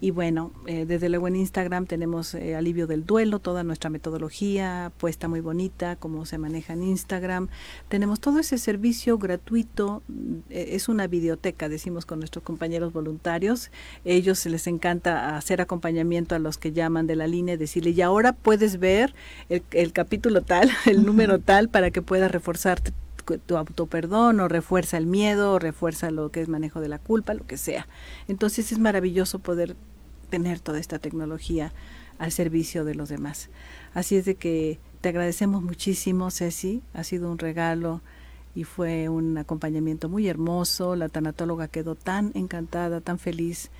Y 0.00 0.10
bueno, 0.10 0.52
eh, 0.66 0.84
desde 0.86 1.08
luego 1.08 1.28
en 1.28 1.36
Instagram 1.36 1.86
tenemos 1.86 2.34
eh, 2.34 2.54
Alivio 2.54 2.86
del 2.86 3.04
Duelo, 3.04 3.38
toda 3.38 3.64
nuestra 3.64 3.90
metodología 3.90 4.92
puesta 4.98 5.28
muy 5.28 5.40
bonita, 5.40 5.96
cómo 5.96 6.26
se 6.26 6.38
maneja 6.38 6.74
en 6.74 6.82
Instagram. 6.82 7.48
Tenemos 7.88 8.20
todo 8.20 8.38
ese 8.38 8.58
servicio 8.58 9.18
gratuito, 9.18 10.02
eh, 10.50 10.70
es 10.72 10.88
una 10.88 11.06
videoteca, 11.06 11.68
decimos 11.68 12.06
con 12.06 12.18
nuestros 12.18 12.44
compañeros 12.44 12.92
voluntarios. 12.92 13.70
Ellos 14.04 14.44
les 14.46 14.66
encanta 14.66 15.36
hacer 15.36 15.60
acompañamiento 15.60 16.34
a 16.34 16.38
los 16.38 16.58
que 16.58 16.72
llaman 16.72 17.06
de 17.06 17.16
la 17.16 17.26
línea 17.26 17.54
y 17.54 17.58
decirle, 17.58 17.90
y 17.90 18.02
ahora 18.02 18.32
puedes 18.32 18.78
ver 18.78 19.14
el, 19.48 19.62
el 19.72 19.92
capítulo 19.92 20.42
tal, 20.42 20.70
el 20.86 21.04
número 21.04 21.38
tal, 21.38 21.68
para 21.68 21.90
que 21.90 22.02
puedas 22.02 22.30
reforzarte 22.30 22.92
tu 23.46 23.56
autoperdón 23.56 24.40
o 24.40 24.48
refuerza 24.48 24.96
el 24.96 25.06
miedo 25.06 25.52
o 25.52 25.58
refuerza 25.58 26.10
lo 26.10 26.30
que 26.30 26.40
es 26.40 26.48
manejo 26.48 26.80
de 26.80 26.88
la 26.88 26.98
culpa, 26.98 27.34
lo 27.34 27.46
que 27.46 27.56
sea. 27.56 27.88
Entonces 28.28 28.72
es 28.72 28.78
maravilloso 28.78 29.38
poder 29.38 29.76
tener 30.30 30.60
toda 30.60 30.78
esta 30.78 30.98
tecnología 30.98 31.72
al 32.18 32.32
servicio 32.32 32.84
de 32.84 32.94
los 32.94 33.08
demás. 33.08 33.50
Así 33.94 34.16
es 34.16 34.24
de 34.24 34.36
que 34.36 34.78
te 35.00 35.10
agradecemos 35.10 35.62
muchísimo, 35.62 36.30
Ceci, 36.30 36.82
ha 36.94 37.04
sido 37.04 37.30
un 37.30 37.38
regalo 37.38 38.00
y 38.54 38.64
fue 38.64 39.08
un 39.08 39.36
acompañamiento 39.38 40.08
muy 40.08 40.28
hermoso. 40.28 40.96
La 40.96 41.08
tanatóloga 41.08 41.68
quedó 41.68 41.94
tan 41.94 42.32
encantada, 42.34 43.00
tan 43.00 43.18
feliz 43.18 43.70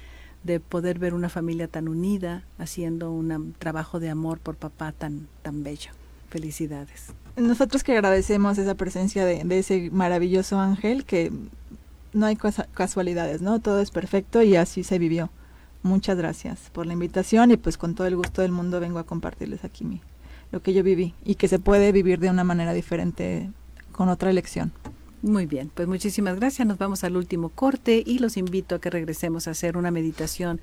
de 0.44 0.60
poder 0.60 0.98
ver 0.98 1.14
una 1.14 1.28
familia 1.28 1.66
tan 1.66 1.88
unida 1.88 2.44
haciendo 2.58 3.10
un 3.10 3.54
trabajo 3.58 3.98
de 4.00 4.10
amor 4.10 4.38
por 4.38 4.56
papá 4.56 4.92
tan, 4.92 5.28
tan 5.42 5.64
bello. 5.64 5.90
Felicidades. 6.28 7.12
Nosotros 7.36 7.84
que 7.84 7.92
agradecemos 7.92 8.58
esa 8.58 8.74
presencia 8.74 9.24
de, 9.24 9.44
ese 9.58 9.90
maravilloso 9.90 10.58
ángel, 10.58 11.04
que 11.04 11.30
no 12.12 12.26
hay 12.26 12.36
casualidades, 12.74 13.42
¿no? 13.42 13.60
Todo 13.60 13.80
es 13.80 13.90
perfecto 13.90 14.42
y 14.42 14.56
así 14.56 14.84
se 14.84 14.98
vivió. 14.98 15.30
Muchas 15.82 16.16
gracias 16.16 16.70
por 16.72 16.86
la 16.86 16.94
invitación 16.94 17.50
y 17.50 17.56
pues 17.56 17.78
con 17.78 17.94
todo 17.94 18.06
el 18.06 18.16
gusto 18.16 18.42
del 18.42 18.52
mundo 18.52 18.80
vengo 18.80 18.98
a 18.98 19.04
compartirles 19.04 19.64
aquí 19.64 19.84
mi, 19.84 20.00
lo 20.50 20.60
que 20.60 20.72
yo 20.72 20.82
viví 20.82 21.14
y 21.24 21.36
que 21.36 21.46
se 21.46 21.58
puede 21.58 21.92
vivir 21.92 22.18
de 22.18 22.30
una 22.30 22.42
manera 22.42 22.72
diferente 22.72 23.50
con 23.92 24.08
otra 24.08 24.30
elección. 24.30 24.72
Muy 25.26 25.46
bien, 25.46 25.72
pues 25.74 25.88
muchísimas 25.88 26.36
gracias. 26.36 26.68
Nos 26.68 26.78
vamos 26.78 27.02
al 27.02 27.16
último 27.16 27.48
corte 27.48 28.00
y 28.06 28.20
los 28.20 28.36
invito 28.36 28.76
a 28.76 28.80
que 28.80 28.90
regresemos 28.90 29.48
a 29.48 29.50
hacer 29.50 29.76
una 29.76 29.90
meditación 29.90 30.60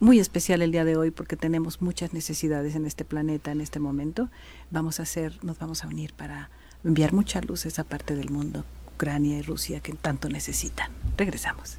muy 0.00 0.20
especial 0.20 0.62
el 0.62 0.72
día 0.72 0.86
de 0.86 0.96
hoy 0.96 1.10
porque 1.10 1.36
tenemos 1.36 1.82
muchas 1.82 2.14
necesidades 2.14 2.76
en 2.76 2.86
este 2.86 3.04
planeta 3.04 3.52
en 3.52 3.60
este 3.60 3.78
momento. 3.78 4.30
Vamos 4.70 5.00
a 5.00 5.02
hacer, 5.02 5.38
nos 5.44 5.58
vamos 5.58 5.84
a 5.84 5.88
unir 5.88 6.14
para 6.14 6.48
enviar 6.82 7.12
mucha 7.12 7.42
luz 7.42 7.66
a 7.66 7.68
esa 7.68 7.84
parte 7.84 8.16
del 8.16 8.30
mundo, 8.30 8.64
Ucrania 8.94 9.36
y 9.36 9.42
Rusia, 9.42 9.80
que 9.80 9.92
tanto 9.92 10.30
necesitan. 10.30 10.90
Regresamos. 11.18 11.76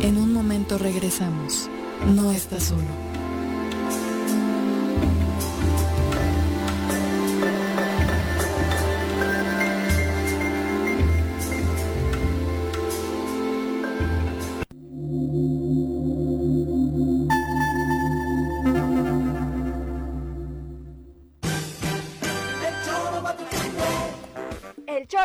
En 0.00 0.16
un 0.16 0.32
momento 0.32 0.76
regresamos. 0.76 1.70
No 2.16 2.32
estás 2.32 2.64
solo. 2.64 3.11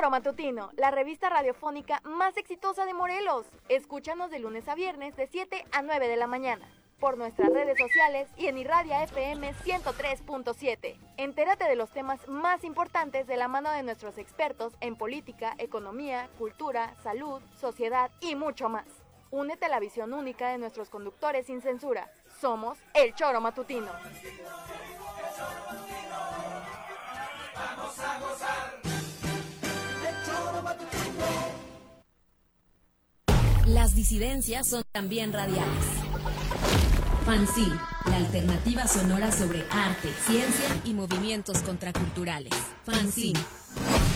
Matutino, 0.06 0.70
la 0.78 0.92
revista 0.92 1.28
radiofónica 1.28 2.02
más 2.06 2.38
exitosa 2.38 2.86
de 2.86 2.94
Morelos. 2.94 3.48
Escúchanos 3.68 4.30
de 4.30 4.40
lunes 4.40 4.68
a 4.70 4.76
viernes 4.76 5.18
de 5.18 5.28
7 5.28 5.66
a 5.72 5.82
9 5.82 6.08
de 6.08 6.16
la 6.16 6.28
mañana 6.28 6.66
por 7.00 7.18
nuestras 7.18 7.50
redes 7.50 7.78
sociales 7.78 8.30
y 8.38 8.46
en 8.46 8.58
Irradia 8.60 9.04
FM 9.04 9.54
103.7. 9.54 10.98
Entérate 11.18 11.66
de 11.66 11.76
los 11.76 11.90
temas 11.90 12.26
más 12.28 12.64
importantes 12.64 13.28
de 13.28 13.38
la 13.38 13.48
mano 13.48 13.72
de 13.72 13.84
nuestros 13.84 14.18
expertos 14.18 14.74
en 14.82 14.96
política, 14.96 15.56
economía, 15.58 16.30
cultura, 16.38 16.96
salud, 17.04 17.42
sociedad 17.60 18.10
y 18.22 18.36
mucho 18.36 18.70
más. 18.70 18.86
Únete 19.32 19.66
a 19.66 19.70
la 19.70 19.80
visión 19.80 20.14
única 20.14 20.50
de 20.50 20.60
nuestros 20.60 20.90
conductores 20.90 21.48
sin 21.48 21.62
censura. 21.62 22.10
Somos 22.40 22.78
El 22.94 23.14
Choro 23.16 23.42
Matutino. 23.42 23.92
Vamos 27.56 28.00
a 28.00 28.20
gozar. 28.20 28.97
Las 33.66 33.96
disidencias 33.96 34.68
son 34.68 34.84
también 34.92 35.34
radiales. 35.34 35.86
Fanzine, 37.26 37.78
la 38.06 38.16
alternativa 38.16 38.88
sonora 38.88 39.32
sobre 39.32 39.66
arte, 39.70 40.10
ciencia 40.26 40.70
y 40.86 40.94
movimientos 40.94 41.60
contraculturales. 41.60 42.54
Fanzine. 42.86 43.40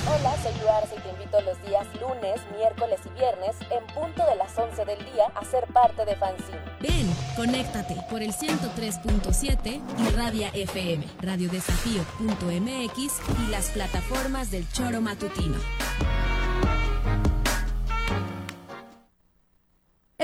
Hola, 0.08 0.34
soy 0.42 0.54
Arce 0.68 0.96
y 0.96 1.02
te 1.02 1.10
invito 1.10 1.42
los 1.42 1.62
días 1.64 1.86
lunes, 2.00 2.42
miércoles 2.58 3.00
y 3.06 3.10
viernes 3.20 3.56
en 3.70 3.86
punto 3.94 4.26
de 4.26 4.36
las 4.36 4.58
11 4.58 4.86
del 4.86 5.00
día 5.12 5.26
a 5.36 5.46
ser 5.46 5.68
parte 5.68 6.06
de 6.06 6.16
Fanzine. 6.16 6.60
Ven, 6.82 7.14
conéctate 7.36 7.98
por 8.10 8.22
el 8.22 8.32
103.7 8.34 9.82
y 10.00 10.10
Radia 10.16 10.50
FM, 10.54 11.06
radiodesafío.mx 11.22 12.98
y 12.98 13.52
las 13.52 13.70
plataformas 13.70 14.50
del 14.50 14.68
Choro 14.72 15.02
Matutino. 15.02 15.58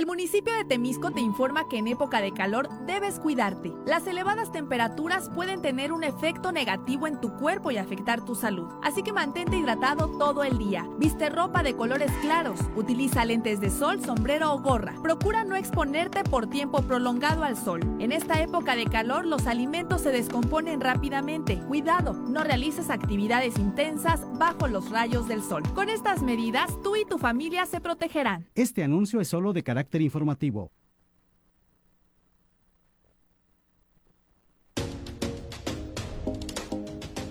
Municipio 0.08 0.56
de 0.56 0.64
Temisco 0.64 1.12
te 1.12 1.20
informa 1.20 1.68
que 1.68 1.78
en 1.78 1.88
época 1.88 2.22
de 2.22 2.32
calor 2.32 2.70
debes 2.86 3.20
cuidarte. 3.20 3.74
Las 3.86 4.08
elevadas 4.08 4.54
temperaturas 4.54 5.30
pueden 5.30 5.62
tener 5.62 5.92
un 5.92 6.06
efecto 6.06 6.54
negativo 6.54 7.08
en 7.08 7.20
tu 7.20 7.36
cuerpo 7.36 7.72
y 7.72 7.78
afectar 7.78 8.24
tu 8.24 8.34
salud. 8.34 8.68
Así 8.82 9.04
que 9.04 9.12
mantente 9.12 9.58
hidratado 9.58 10.08
todo 10.18 10.46
el 10.46 10.58
día. 10.58 10.88
Viste 10.98 11.30
ropa 11.30 11.62
de 11.62 11.76
colores 11.76 12.10
claros. 12.22 12.62
Utiliza 12.78 13.26
lentes 13.26 13.60
de 13.60 13.70
sol, 13.70 14.02
sombrero 14.02 14.54
o 14.54 14.62
gorra. 14.62 14.96
Procura 15.04 15.44
no 15.44 15.58
exponerte 15.58 16.24
por 16.24 16.48
tiempo 16.48 16.82
prolongado 16.84 17.44
al 17.44 17.58
sol. 17.58 17.82
En 18.00 18.14
esta 18.14 18.42
época 18.42 18.78
de 18.78 18.86
calor 18.86 19.26
los 19.26 19.46
alimentos 19.46 20.02
se 20.02 20.12
descomponen 20.12 20.80
rápidamente. 20.80 21.60
Cuidado, 21.68 22.14
no 22.14 22.46
realices 22.46 22.90
actividades 22.90 23.60
intensas 23.60 24.22
bajo 24.40 24.70
los 24.70 24.90
rayos 24.90 25.28
del 25.28 25.44
sol. 25.44 25.64
Con 25.76 25.90
estas 25.90 26.24
medidas, 26.24 26.82
tú 26.82 26.96
y 26.96 27.04
tu 27.04 27.18
familia 27.18 27.66
se 27.66 27.82
protegerán. 27.82 28.48
Este 28.56 28.86
anuncio 28.86 29.20
es 29.20 29.28
solo 29.28 29.52
de 29.52 29.64
carácter 29.64 29.97
informativo. 30.02 30.72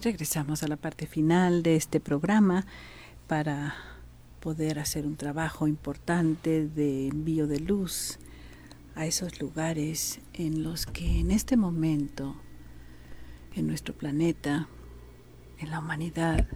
Regresamos 0.03 0.65
a 0.65 0.69
la 0.69 0.77
parte 0.77 1.07
final 1.07 1.63
de 1.63 1.77
este 1.77 2.01
programa 2.01 2.67
para 3.29 3.75
poder 4.41 4.81
hacer 4.81 5.07
un 5.07 5.17
trabajo 5.17 5.69
importante 5.69 6.67
de 6.67 7.07
envío 7.07 7.47
de 7.47 7.61
luz 7.61 8.19
a 8.97 9.07
esos 9.07 9.41
lugares 9.41 10.21
en 10.35 10.65
los 10.65 10.87
que 10.87 11.21
en 11.21 11.31
este 11.31 11.57
momento, 11.57 12.35
en 13.55 13.69
nuestro 13.69 13.95
planeta, 13.95 14.69
en 15.59 15.71
la 15.71 15.79
humanidad, 15.79 16.49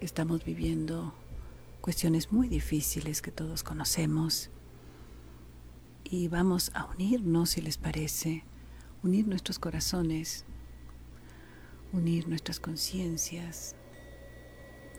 estamos 0.00 0.44
viviendo 0.44 1.12
cuestiones 1.80 2.30
muy 2.30 2.48
difíciles 2.48 3.20
que 3.20 3.32
todos 3.32 3.64
conocemos. 3.64 4.50
Y 6.04 6.28
vamos 6.28 6.70
a 6.74 6.84
unirnos, 6.86 7.50
si 7.50 7.62
les 7.62 7.78
parece, 7.78 8.44
unir 9.02 9.26
nuestros 9.26 9.58
corazones, 9.58 10.44
unir 11.92 12.28
nuestras 12.28 12.60
conciencias, 12.60 13.74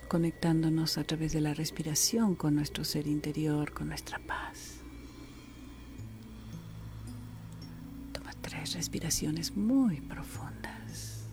conectándonos 0.08 0.98
a 0.98 1.04
través 1.04 1.32
de 1.32 1.42
la 1.42 1.54
respiración 1.54 2.36
con 2.36 2.56
nuestro 2.56 2.84
ser 2.84 3.08
interior, 3.08 3.74
con 3.74 3.88
nuestra 3.88 4.20
paz. 4.20 4.78
Toma 8.12 8.34
tres 8.42 8.74
respiraciones 8.74 9.56
muy 9.56 10.02
profundas, 10.02 11.24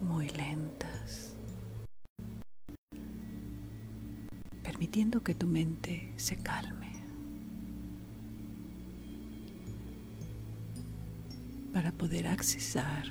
muy 0.00 0.28
lentas, 0.30 1.34
permitiendo 4.62 5.22
que 5.22 5.34
tu 5.34 5.46
mente 5.46 6.12
se 6.16 6.36
calme. 6.36 6.83
Para 11.74 11.90
poder 11.90 12.28
accesar 12.28 13.02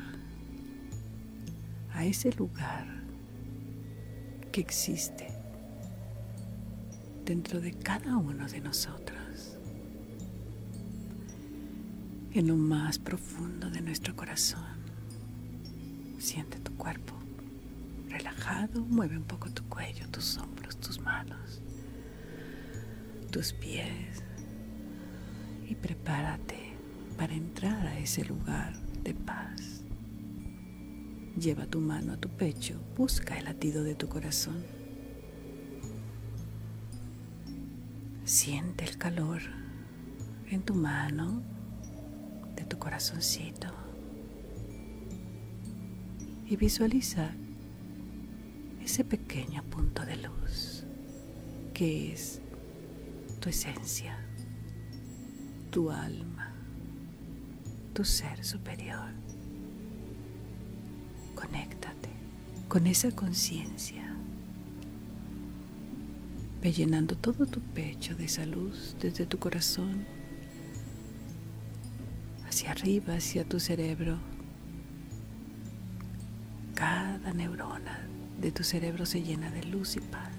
a 1.93 2.05
ese 2.05 2.32
lugar 2.32 2.88
que 4.53 4.61
existe 4.61 5.28
dentro 7.26 7.59
de 7.59 7.74
cada 7.74 8.16
uno 8.16 8.47
de 8.47 8.61
nosotros, 8.61 9.57
en 12.32 12.47
lo 12.47 12.55
más 12.55 12.97
profundo 12.97 13.70
de 13.70 13.82
nuestro 13.82 14.16
corazón. 14.16 14.82
Siente 16.18 16.57
tu 16.59 16.74
cuerpo 16.78 17.16
relajado, 18.07 18.80
mueve 18.86 19.18
un 19.18 19.26
poco 19.26 19.49
tu 19.49 19.64
cuello, 19.66 20.07
tus 20.09 20.38
hombros, 20.38 20.78
tus 20.78 21.01
manos, 21.01 21.61
tus 23.30 23.51
pies 23.51 24.24
y 25.68 25.76
prepárate 25.76 26.72
para 27.18 27.34
entrar 27.34 27.86
a 27.88 27.99
ese 27.99 28.26
lugar 28.26 28.74
de 29.03 29.14
paz. 29.14 29.84
Lleva 31.39 31.66
tu 31.66 31.80
mano 31.80 32.14
a 32.14 32.18
tu 32.18 32.30
pecho, 32.30 32.80
busca 32.95 33.38
el 33.38 33.45
latido 33.45 33.84
de 33.84 33.95
tu 33.95 34.07
corazón. 34.07 34.64
Siente 38.24 38.86
el 38.86 38.97
calor 38.97 39.41
en 40.49 40.61
tu 40.61 40.76
mano, 40.76 41.41
de 42.55 42.64
tu 42.66 42.78
corazoncito. 42.78 43.68
Y 46.47 46.55
visualiza 46.55 47.32
ese 48.84 49.03
pequeño 49.03 49.64
punto 49.64 50.05
de 50.05 50.18
luz 50.18 50.84
que 51.74 52.14
es 52.14 52.41
tu 53.39 53.49
esencia, 53.49 54.18
tu 55.72 55.89
alma 55.89 56.33
tu 57.94 58.04
ser 58.04 58.44
superior. 58.44 59.12
Conéctate 61.36 62.10
con 62.68 62.88
esa 62.88 63.12
conciencia. 63.12 64.04
Ve 66.62 66.72
llenando 66.72 67.16
todo 67.16 67.46
tu 67.46 67.60
pecho 67.60 68.16
de 68.16 68.26
esa 68.26 68.46
luz 68.46 68.96
desde 69.00 69.26
tu 69.26 69.38
corazón 69.38 70.06
hacia 72.48 72.72
arriba, 72.72 73.16
hacia 73.16 73.44
tu 73.44 73.60
cerebro. 73.60 74.18
Cada 76.74 77.34
neurona 77.34 78.08
de 78.39 78.52
tu 78.52 78.64
cerebro 78.64 79.06
se 79.06 79.22
llena 79.22 79.52
de 79.52 79.64
luz 79.66 79.98
y 79.98 80.00
paz. 80.00 80.32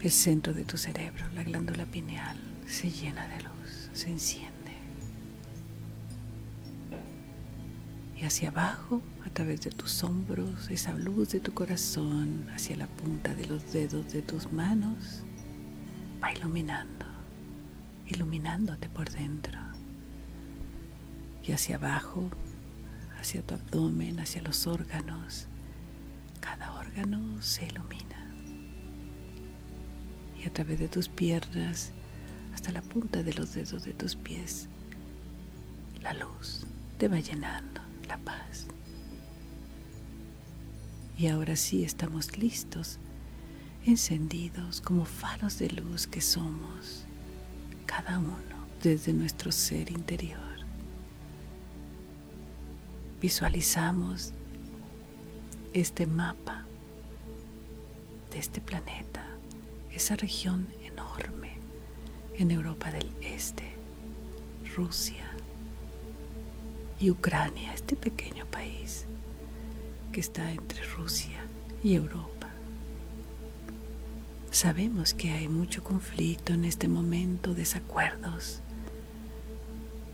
El 0.00 0.10
centro 0.10 0.52
de 0.52 0.64
tu 0.64 0.76
cerebro, 0.76 1.24
la 1.34 1.44
glándula 1.44 1.86
pineal, 1.86 2.36
se 2.66 2.90
llena 2.90 3.26
de 3.28 3.42
luz, 3.42 3.88
se 3.94 4.10
enciende. 4.10 4.53
Hacia 8.26 8.48
abajo, 8.48 9.02
a 9.26 9.30
través 9.30 9.62
de 9.62 9.70
tus 9.70 10.02
hombros, 10.02 10.70
esa 10.70 10.92
luz 10.94 11.30
de 11.30 11.40
tu 11.40 11.52
corazón, 11.52 12.46
hacia 12.54 12.76
la 12.76 12.86
punta 12.86 13.34
de 13.34 13.46
los 13.46 13.72
dedos 13.72 14.12
de 14.12 14.22
tus 14.22 14.50
manos, 14.52 15.22
va 16.22 16.32
iluminando, 16.32 17.06
iluminándote 18.06 18.88
por 18.88 19.10
dentro. 19.10 19.58
Y 21.42 21.52
hacia 21.52 21.76
abajo, 21.76 22.30
hacia 23.20 23.42
tu 23.42 23.54
abdomen, 23.54 24.20
hacia 24.20 24.42
los 24.42 24.66
órganos, 24.66 25.46
cada 26.40 26.72
órgano 26.74 27.42
se 27.42 27.66
ilumina. 27.66 28.32
Y 30.42 30.46
a 30.46 30.52
través 30.52 30.78
de 30.78 30.88
tus 30.88 31.08
piernas, 31.08 31.92
hasta 32.54 32.72
la 32.72 32.82
punta 32.82 33.22
de 33.22 33.34
los 33.34 33.54
dedos 33.54 33.84
de 33.84 33.92
tus 33.92 34.16
pies, 34.16 34.68
la 36.00 36.14
luz 36.14 36.66
te 36.98 37.08
va 37.08 37.18
llenando 37.18 37.83
paz. 38.18 38.66
Y 41.16 41.28
ahora 41.28 41.56
sí 41.56 41.84
estamos 41.84 42.36
listos, 42.36 42.98
encendidos 43.84 44.80
como 44.80 45.04
faros 45.04 45.58
de 45.58 45.70
luz 45.70 46.06
que 46.06 46.20
somos, 46.20 47.04
cada 47.86 48.18
uno 48.18 48.66
desde 48.82 49.12
nuestro 49.12 49.52
ser 49.52 49.90
interior. 49.90 50.40
Visualizamos 53.20 54.32
este 55.72 56.06
mapa 56.06 56.66
de 58.30 58.38
este 58.38 58.60
planeta, 58.60 59.24
esa 59.92 60.16
región 60.16 60.66
enorme 60.82 61.58
en 62.34 62.50
Europa 62.50 62.90
del 62.90 63.10
Este, 63.22 63.74
Rusia, 64.76 65.23
y 67.04 67.10
Ucrania, 67.10 67.74
este 67.74 67.96
pequeño 67.96 68.46
país 68.46 69.04
que 70.10 70.20
está 70.20 70.50
entre 70.52 70.82
Rusia 70.96 71.38
y 71.82 71.96
Europa. 71.96 72.48
Sabemos 74.50 75.12
que 75.12 75.30
hay 75.30 75.46
mucho 75.48 75.84
conflicto 75.84 76.54
en 76.54 76.64
este 76.64 76.88
momento, 76.88 77.52
desacuerdos. 77.52 78.60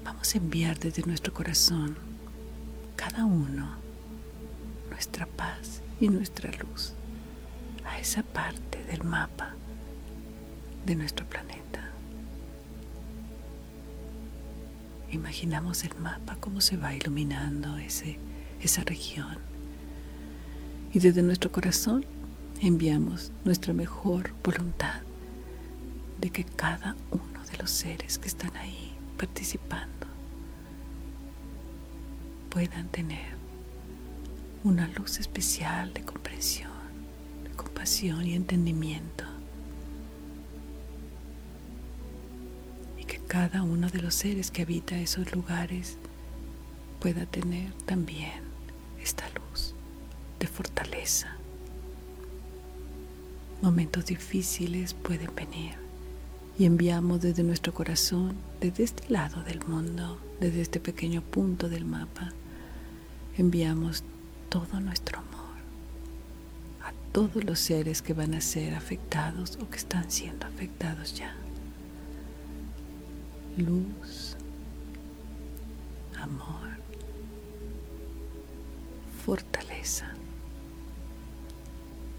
Vamos 0.03 0.35
a 0.35 0.39
enviar 0.39 0.81
desde 0.81 1.05
nuestro 1.05 1.33
corazón, 1.33 1.97
cada 2.97 3.25
uno, 3.25 3.77
nuestra 4.91 5.27
paz 5.27 5.83
y 6.01 6.09
nuestra 6.09 6.51
luz 6.51 6.95
a 7.85 8.01
esa 8.01 8.25
parte 8.25 8.83
del 8.83 9.05
mapa 9.05 9.55
de 10.87 10.97
nuestro 10.97 11.25
planeta. 11.25 11.70
Imaginamos 15.13 15.85
el 15.85 15.95
mapa, 15.97 16.37
cómo 16.39 16.61
se 16.61 16.77
va 16.77 16.95
iluminando 16.95 17.77
ese, 17.79 18.19
esa 18.63 18.83
región. 18.85 19.39
Y 20.93 21.01
desde 21.01 21.23
nuestro 21.23 21.51
corazón 21.51 22.05
enviamos 22.61 23.33
nuestra 23.45 23.73
mejor 23.73 24.33
voluntad 24.45 25.01
de 26.21 26.31
que 26.31 26.45
cada 26.45 26.97
uno 27.11 27.45
de 27.51 27.59
los 27.59 27.71
seres 27.71 28.19
que 28.19 28.29
están 28.29 28.55
ahí 28.57 28.93
participando 29.17 30.07
puedan 32.51 32.89
tener 32.89 33.35
una 34.63 34.89
luz 34.89 35.19
especial 35.19 35.93
de 35.95 36.03
comprensión, 36.03 36.71
de 37.45 37.51
compasión 37.51 38.27
y 38.27 38.35
entendimiento 38.35 39.25
cada 43.31 43.63
uno 43.63 43.89
de 43.89 44.03
los 44.03 44.17
seres 44.17 44.51
que 44.51 44.63
habita 44.63 44.99
esos 44.99 45.33
lugares 45.33 45.99
pueda 46.99 47.27
tener 47.27 47.73
también 47.87 48.43
esta 49.01 49.25
luz 49.29 49.73
de 50.41 50.49
fortaleza. 50.49 51.37
Momentos 53.63 54.07
difíciles 54.07 54.95
pueden 54.95 55.33
venir 55.37 55.75
y 56.59 56.65
enviamos 56.65 57.21
desde 57.21 57.45
nuestro 57.45 57.73
corazón, 57.73 58.35
desde 58.61 58.83
este 58.83 59.09
lado 59.09 59.45
del 59.45 59.65
mundo, 59.65 60.19
desde 60.41 60.63
este 60.63 60.81
pequeño 60.81 61.23
punto 61.23 61.69
del 61.69 61.85
mapa, 61.85 62.33
enviamos 63.39 64.03
todo 64.49 64.81
nuestro 64.81 65.21
amor 65.21 65.55
a 66.83 66.93
todos 67.13 67.45
los 67.45 67.61
seres 67.61 68.03
que 68.03 68.13
van 68.13 68.35
a 68.35 68.41
ser 68.41 68.75
afectados 68.75 69.57
o 69.63 69.71
que 69.71 69.77
están 69.77 70.11
siendo 70.11 70.49
afectados 70.49 71.15
ya 71.15 71.37
luz, 73.57 74.37
amor, 76.19 76.69
fortaleza 79.25 80.13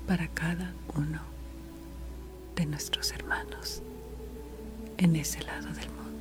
para 0.07 0.27
cada 0.29 0.73
uno 0.95 1.21
de 2.55 2.65
nuestros 2.65 3.11
hermanos 3.11 3.81
en 4.97 5.15
ese 5.15 5.41
lado 5.43 5.67
del 5.73 5.89
mundo. 5.89 6.20